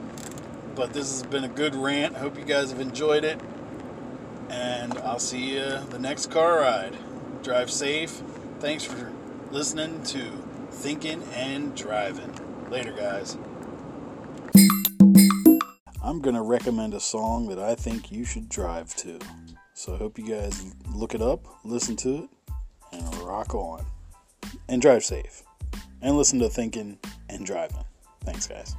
But 0.74 0.92
this 0.92 1.10
has 1.10 1.22
been 1.24 1.44
a 1.44 1.48
good 1.48 1.74
rant. 1.74 2.16
Hope 2.16 2.38
you 2.38 2.44
guys 2.44 2.70
have 2.70 2.80
enjoyed 2.80 3.24
it. 3.24 3.40
And 4.48 4.96
I'll 4.98 5.18
see 5.18 5.54
you 5.54 5.80
the 5.90 5.98
next 5.98 6.30
car 6.30 6.60
ride. 6.60 6.96
Drive 7.42 7.70
safe. 7.70 8.22
Thanks 8.60 8.84
for 8.84 9.12
listening 9.50 10.02
to 10.04 10.30
Thinking 10.70 11.22
and 11.34 11.74
Driving. 11.74 12.32
Later, 12.70 12.92
guys. 12.92 13.36
I'm 16.18 16.22
going 16.22 16.34
to 16.34 16.42
recommend 16.42 16.94
a 16.94 17.00
song 17.00 17.46
that 17.46 17.60
I 17.60 17.76
think 17.76 18.10
you 18.10 18.24
should 18.24 18.48
drive 18.48 18.92
to. 18.96 19.20
So 19.72 19.94
I 19.94 19.98
hope 19.98 20.18
you 20.18 20.26
guys 20.26 20.74
look 20.92 21.14
it 21.14 21.22
up, 21.22 21.46
listen 21.62 21.94
to 21.94 22.24
it, 22.24 22.28
and 22.90 23.14
rock 23.18 23.54
on. 23.54 23.86
And 24.68 24.82
drive 24.82 25.04
safe. 25.04 25.44
And 26.02 26.16
listen 26.16 26.40
to 26.40 26.48
Thinking 26.48 26.98
and 27.28 27.46
Driving. 27.46 27.84
Thanks, 28.24 28.48
guys. 28.48 28.74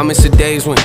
I 0.00 0.02
miss 0.02 0.22
the 0.22 0.30
days 0.30 0.66
when 0.66 0.78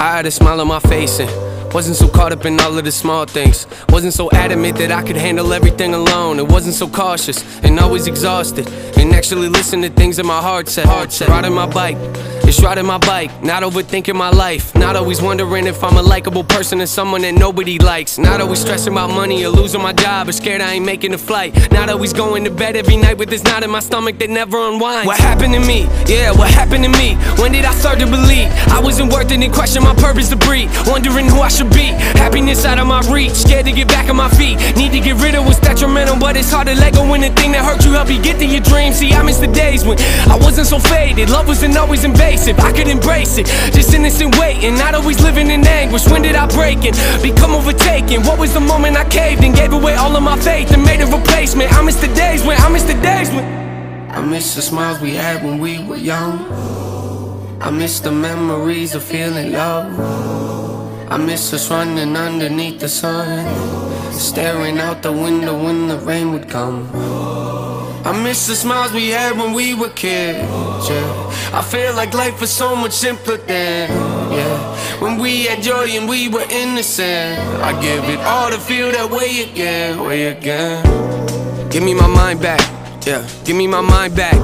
I 0.00 0.16
had 0.16 0.26
a 0.26 0.30
smile 0.32 0.60
on 0.60 0.66
my 0.66 0.80
face 0.80 1.20
and 1.20 1.30
wasn't 1.72 1.94
so 1.94 2.08
caught 2.08 2.32
up 2.32 2.44
in 2.44 2.58
all 2.58 2.76
of 2.76 2.84
the 2.84 2.90
small 2.90 3.26
things. 3.26 3.68
Wasn't 3.90 4.12
so 4.12 4.28
adamant 4.32 4.76
that 4.78 4.90
I 4.90 5.04
could 5.04 5.14
handle 5.14 5.52
everything 5.52 5.94
alone. 5.94 6.40
It 6.40 6.48
wasn't 6.48 6.74
so 6.74 6.88
cautious 6.88 7.44
and 7.62 7.78
always 7.78 8.08
exhausted. 8.08 8.68
And 8.98 9.12
actually 9.12 9.48
listen 9.48 9.82
to 9.82 9.88
things 9.88 10.16
that 10.16 10.26
my 10.26 10.40
heart 10.40 10.68
said. 10.68 10.86
Heart 10.86 11.12
said. 11.12 11.28
Riding 11.28 11.54
my 11.54 11.66
bike, 11.66 11.96
it's 12.46 12.62
riding 12.62 12.86
my 12.86 12.98
bike. 12.98 13.30
Not 13.42 13.62
overthinking 13.62 14.14
my 14.14 14.30
life. 14.30 14.74
Not 14.74 14.96
always 14.96 15.20
wondering 15.22 15.66
if 15.66 15.82
I'm 15.82 15.96
a 15.96 16.02
likable 16.02 16.44
person 16.44 16.80
or 16.80 16.86
someone 16.86 17.22
that 17.22 17.34
nobody 17.34 17.78
likes. 17.78 18.18
Not 18.18 18.40
always 18.40 18.60
stressing 18.60 18.92
about 18.92 19.10
money 19.10 19.44
or 19.44 19.48
losing 19.48 19.82
my 19.82 19.92
job 19.92 20.28
or 20.28 20.32
scared 20.32 20.60
I 20.60 20.74
ain't 20.74 20.84
making 20.84 21.14
a 21.14 21.18
flight. 21.18 21.54
Not 21.72 21.88
always 21.88 22.12
going 22.12 22.44
to 22.44 22.50
bed 22.50 22.76
every 22.76 22.96
night 22.96 23.18
with 23.18 23.30
this 23.30 23.42
knot 23.44 23.62
in 23.62 23.70
my 23.70 23.80
stomach 23.80 24.18
that 24.18 24.30
never 24.30 24.58
unwinds. 24.58 25.06
What 25.06 25.18
happened 25.18 25.54
to 25.54 25.60
me? 25.60 25.88
Yeah, 26.06 26.32
what 26.32 26.50
happened 26.50 26.84
to 26.84 26.90
me? 26.90 27.14
When 27.40 27.52
did 27.52 27.64
I 27.64 27.74
start 27.74 27.98
to 28.00 28.06
believe 28.06 28.48
I 28.68 28.80
wasn't 28.80 29.12
worth 29.12 29.30
it 29.30 29.40
and 29.40 29.52
question 29.52 29.82
my 29.82 29.94
purpose 29.94 30.28
to 30.30 30.36
breathe? 30.36 30.70
Wondering 30.86 31.28
who 31.28 31.40
I 31.40 31.48
should 31.48 31.70
be. 31.70 31.88
Happiness 32.20 32.64
out 32.64 32.78
of 32.78 32.86
my 32.86 33.00
reach, 33.12 33.32
scared 33.32 33.66
to 33.66 33.72
get 33.72 33.88
back 33.88 34.08
on 34.10 34.16
my 34.16 34.28
feet. 34.28 34.58
Need 34.76 34.92
to 34.92 35.00
get 35.00 35.16
rid 35.22 35.34
of 35.34 35.44
what's 35.46 35.60
detrimental, 35.60 36.18
but 36.18 36.36
it's 36.36 36.50
hard 36.50 36.68
to 36.68 36.74
let 36.74 36.94
go 36.94 37.08
when 37.08 37.20
the 37.20 37.30
thing 37.30 37.52
that 37.52 37.64
hurt 37.64 37.84
you 37.84 37.92
help 37.92 38.10
you 38.10 38.20
get 38.22 38.38
to 38.38 38.46
your 38.46 38.62
dreams. 38.62 38.96
See, 38.96 39.12
I 39.12 39.22
miss 39.22 39.38
the 39.38 39.48
days 39.48 39.84
when 39.84 39.98
I 40.28 40.36
wasn't 40.36 40.66
so 40.66 40.78
faded. 40.78 41.30
Love 41.30 41.48
wasn't 41.48 41.76
always 41.76 42.04
invasive. 42.34 42.58
I 42.58 42.72
could 42.72 42.88
embrace 42.88 43.38
it, 43.38 43.46
just 43.72 43.94
innocent 43.94 44.38
waiting, 44.38 44.74
not 44.74 44.94
always 44.94 45.20
living 45.22 45.50
in 45.50 45.66
anguish. 45.66 46.06
When 46.08 46.22
did 46.22 46.34
I 46.34 46.46
break 46.48 46.78
it? 46.84 46.94
Become 47.22 47.54
overtaken. 47.54 48.22
What 48.22 48.38
was 48.38 48.52
the 48.52 48.60
moment 48.60 48.96
I 48.96 49.04
caved 49.08 49.42
and 49.44 49.54
gave 49.54 49.72
away 49.72 49.94
all 49.94 50.16
of 50.16 50.22
my 50.22 50.38
faith 50.38 50.72
and 50.72 50.82
made 50.82 51.00
a 51.00 51.06
replacement? 51.06 51.72
I 51.72 51.82
miss 51.82 52.00
the 52.00 52.12
days 52.14 52.44
when 52.44 52.60
I 52.60 52.68
miss 52.68 52.84
the 52.84 52.94
days 52.94 53.30
when 53.30 53.44
I 54.10 54.20
miss 54.20 54.54
the 54.54 54.62
smiles 54.62 55.00
we 55.00 55.14
had 55.14 55.44
when 55.44 55.58
we 55.58 55.82
were 55.84 55.96
young. 55.96 56.38
I 57.60 57.70
miss 57.70 58.00
the 58.00 58.12
memories 58.12 58.94
of 58.94 59.02
feeling 59.02 59.52
love. 59.52 59.88
I 61.10 61.16
miss 61.16 61.52
us 61.52 61.70
running 61.70 62.16
underneath 62.16 62.80
the 62.80 62.88
sun, 62.88 63.46
staring 64.12 64.78
out 64.78 65.02
the 65.02 65.12
window 65.12 65.54
when 65.64 65.88
the 65.88 65.98
rain 65.98 66.32
would 66.32 66.48
come. 66.48 67.43
I 68.04 68.12
miss 68.22 68.46
the 68.46 68.54
smiles 68.54 68.92
we 68.92 69.08
had 69.08 69.38
when 69.38 69.54
we 69.54 69.72
were 69.72 69.88
kids. 69.88 70.46
Yeah, 70.90 71.58
I 71.58 71.62
feel 71.62 71.94
like 71.94 72.12
life 72.12 72.38
was 72.38 72.50
so 72.50 72.76
much 72.76 72.92
simpler 72.92 73.38
then. 73.38 73.90
Yeah, 74.30 75.00
when 75.00 75.18
we 75.18 75.44
had 75.44 75.62
joy 75.62 75.86
and 75.88 76.06
we 76.06 76.28
were 76.28 76.44
innocent. 76.50 77.38
I 77.62 77.72
give 77.80 78.04
it 78.04 78.20
all 78.20 78.50
to 78.50 78.58
feel 78.58 78.92
that 78.92 79.10
way 79.10 79.50
again, 79.50 80.00
way 80.04 80.26
again. 80.26 80.84
Give 81.70 81.82
me 81.82 81.94
my 81.94 82.06
mind 82.06 82.42
back. 82.42 82.60
Yeah, 83.06 83.26
give 83.46 83.56
me 83.56 83.66
my 83.66 83.80
mind 83.80 84.14
back. 84.14 84.34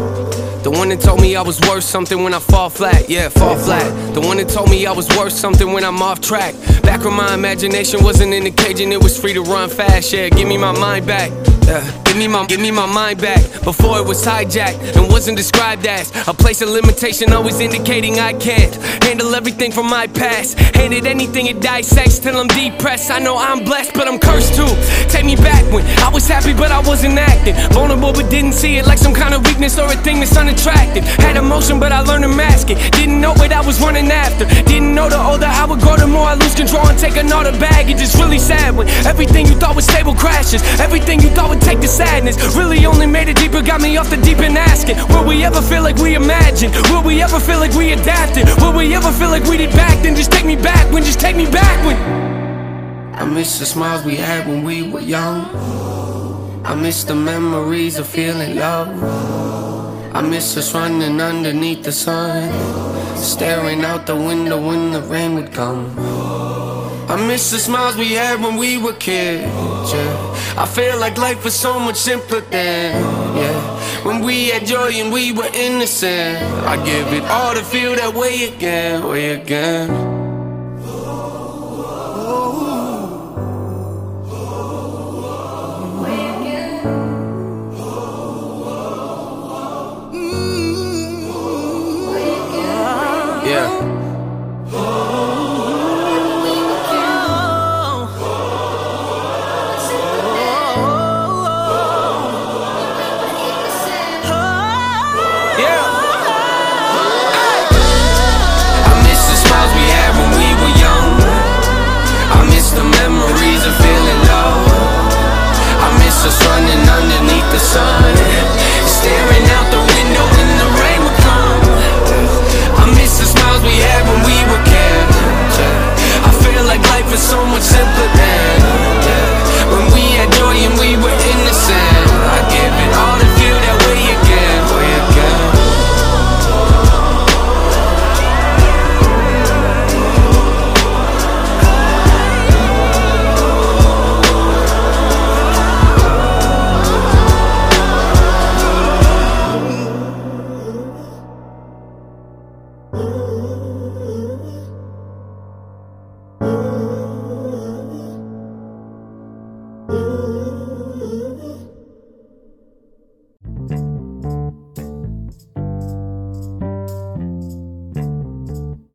The 0.63 0.71
one 0.71 0.89
that 0.89 1.01
told 1.01 1.21
me 1.21 1.37
I 1.37 1.43
was 1.43 1.61
worth 1.61 1.85
something 1.85 2.23
when 2.23 2.33
I 2.33 2.39
fall 2.39 2.71
flat, 2.71 3.11
yeah, 3.11 3.29
fall 3.29 3.57
flat. 3.57 4.15
The 4.15 4.23
one 4.23 4.39
that 4.39 4.49
told 4.49 4.71
me 4.71 4.87
I 4.87 4.93
was 4.93 5.07
worth 5.19 5.35
something 5.35 5.71
when 5.71 5.85
I'm 5.85 6.01
off 6.01 6.23
track. 6.23 6.55
Back 6.83 7.05
when 7.05 7.13
my 7.13 7.35
imagination 7.35 8.03
wasn't 8.03 8.33
in 8.33 8.45
the 8.45 8.51
cage 8.51 8.81
and 8.81 8.91
it 8.91 9.03
was 9.03 9.21
free 9.21 9.35
to 9.35 9.43
run 9.43 9.69
fast, 9.69 10.15
yeah, 10.15 10.31
give 10.31 10.49
me 10.49 10.57
my 10.57 10.73
mind 10.73 11.07
back. 11.07 11.31
Yeah, 11.67 12.03
give 12.05 12.17
me 12.17 12.27
my 12.27 12.47
give 12.47 12.61
me 12.61 12.71
my 12.71 12.87
mind 12.87 13.21
back 13.21 13.41
before 13.63 13.99
it 13.99 14.07
was 14.07 14.25
hijacked 14.25 14.97
and 14.97 15.11
wasn't 15.11 15.37
described 15.37 15.87
as 15.87 16.11
a 16.27 16.35
place 16.35 16.63
of 16.63 16.69
limitation, 16.69 17.33
always 17.33 17.61
indicating 17.61 18.19
I 18.19 18.33
can't 18.33 18.75
handle 19.05 19.35
everything 19.35 19.71
from 19.71 19.87
my 19.87 20.07
past. 20.07 20.59
Handed 20.75 21.07
anything 21.07 21.47
it 21.47 21.61
dissects 21.61 22.19
till 22.19 22.37
I'm 22.37 22.49
depressed. 22.49 23.11
I 23.11 23.19
know 23.19 23.37
I'm 23.37 23.65
blessed, 23.65 23.95
but 23.95 24.09
I'm 24.09 24.19
cursed 24.19 24.55
too. 24.55 24.73
Take 25.09 25.27
me 25.27 25.37
back 25.37 25.63
when 25.73 25.85
I 26.01 26.09
was 26.09 26.27
happy, 26.27 26.55
but 26.55 26.73
I 26.73 26.81
wasn't 26.81 27.19
acting. 27.19 27.55
Vulnerable, 27.73 28.13
but 28.13 28.31
didn't 28.31 28.55
see 28.55 28.79
it 28.79 28.87
like 28.87 28.99
some 28.99 29.15
kind 29.15 29.35
of 29.35 29.47
weakness 29.47 29.79
or 29.79 29.87
a 29.87 29.97
thing 29.97 30.21
that's 30.21 30.37
unattractive. 30.37 31.05
Had 31.05 31.37
emotion, 31.37 31.79
but 31.79 31.93
I 31.93 32.01
learned 32.01 32.25
to 32.25 32.29
mask 32.29 32.71
it. 32.71 32.79
Didn't 32.93 33.21
know 33.21 33.35
what 33.35 33.53
I 33.53 33.61
was 33.61 33.81
running 33.81 34.11
after. 34.11 34.47
Didn't 34.65 34.95
know 34.95 35.09
the 35.09 35.21
older 35.21 35.47
I 35.47 35.67
would 35.67 35.81
go, 35.81 35.97
the 35.97 36.07
more 36.07 36.27
I 36.27 36.35
lose 36.35 36.55
control 36.55 36.87
and 36.87 36.99
take 36.99 37.17
another 37.17 37.53
baggage. 37.53 38.01
It's 38.01 38.17
really 38.17 38.39
sad 38.39 38.75
when 38.77 38.89
everything 39.07 39.47
you 39.47 39.55
thought 39.55 39.77
was 39.77 39.85
stable 39.85 40.15
crashes. 40.15 40.63
Everything 40.81 41.21
you 41.21 41.29
thought 41.31 41.50
would 41.51 41.61
take 41.61 41.81
the 41.81 41.89
sadness 41.89 42.37
really 42.57 42.87
only 42.87 43.07
made 43.07 43.29
it 43.29 43.37
deeper. 43.37 43.61
Got 43.61 43.81
me 43.83 43.97
off 43.97 44.09
the 44.09 44.17
deep 44.17 44.39
end 44.39 44.57
asking, 44.57 44.97
will 45.09 45.27
we 45.27 45.45
ever 45.45 45.61
feel 45.61 45.83
like 45.83 45.97
we 45.97 46.15
imagined? 46.15 46.73
Will 46.89 47.03
we 47.03 47.21
ever 47.21 47.41
feel 47.41 47.59
like 47.59 47.75
we 47.75 47.93
adapted? 47.93 48.47
Will 48.63 48.73
we 48.73 48.95
ever 48.95 49.11
feel 49.13 49.29
like 49.29 49.45
we 49.45 49.57
did 49.59 49.73
back 49.73 50.01
then? 50.03 50.15
Just 50.15 50.31
take 50.31 50.47
me 50.47 50.57
back 50.57 50.91
when, 50.93 51.03
just 51.03 51.21
take 51.21 51.37
me 51.37 51.51
back 51.51 51.77
when. 51.85 51.99
I 53.15 53.25
miss 53.25 53.59
the 53.59 53.67
smiles 53.67 54.05
we 54.05 54.17
had 54.17 54.47
when 54.47 54.63
we 54.63 54.89
were 54.91 55.01
young. 55.01 55.45
I 56.65 56.75
miss 56.75 57.05
the 57.05 57.17
memories 57.17 57.99
of 57.99 58.07
feeling 58.07 58.57
love. 58.57 58.89
I 60.15 60.23
miss 60.23 60.57
us 60.57 60.73
running 60.73 61.21
underneath 61.21 61.83
the 61.83 61.93
sun, 61.93 62.49
staring 63.17 63.85
out 63.85 64.07
the 64.07 64.17
window 64.17 64.59
when 64.69 64.93
the 64.93 65.03
rain 65.03 65.35
would 65.35 65.53
come. 65.53 65.99
I 67.09 67.17
miss 67.27 67.51
the 67.51 67.59
smiles 67.59 67.97
we 67.97 68.13
had 68.13 68.41
when 68.41 68.57
we 68.57 68.79
were 68.79 68.93
kids. 68.93 69.93
Yeah. 69.93 70.30
I 70.61 70.67
feel 70.67 71.01
like 71.01 71.17
life 71.17 71.43
was 71.43 71.55
so 71.55 71.81
much 71.81 71.97
simpler 71.97 72.43
then. 72.43 73.03
Yeah, 73.35 74.05
when 74.05 74.21
we 74.23 74.49
had 74.51 74.67
joy 74.67 74.91
and 74.93 75.11
we 75.11 75.33
were 75.33 75.49
innocent. 75.55 76.37
I 76.69 76.77
give 76.85 77.15
it 77.15 77.25
all 77.25 77.55
to 77.55 77.65
feel 77.65 77.97
that 77.97 78.13
way 78.13 78.45
again, 78.45 79.09
way 79.09 79.31
again. 79.31 80.20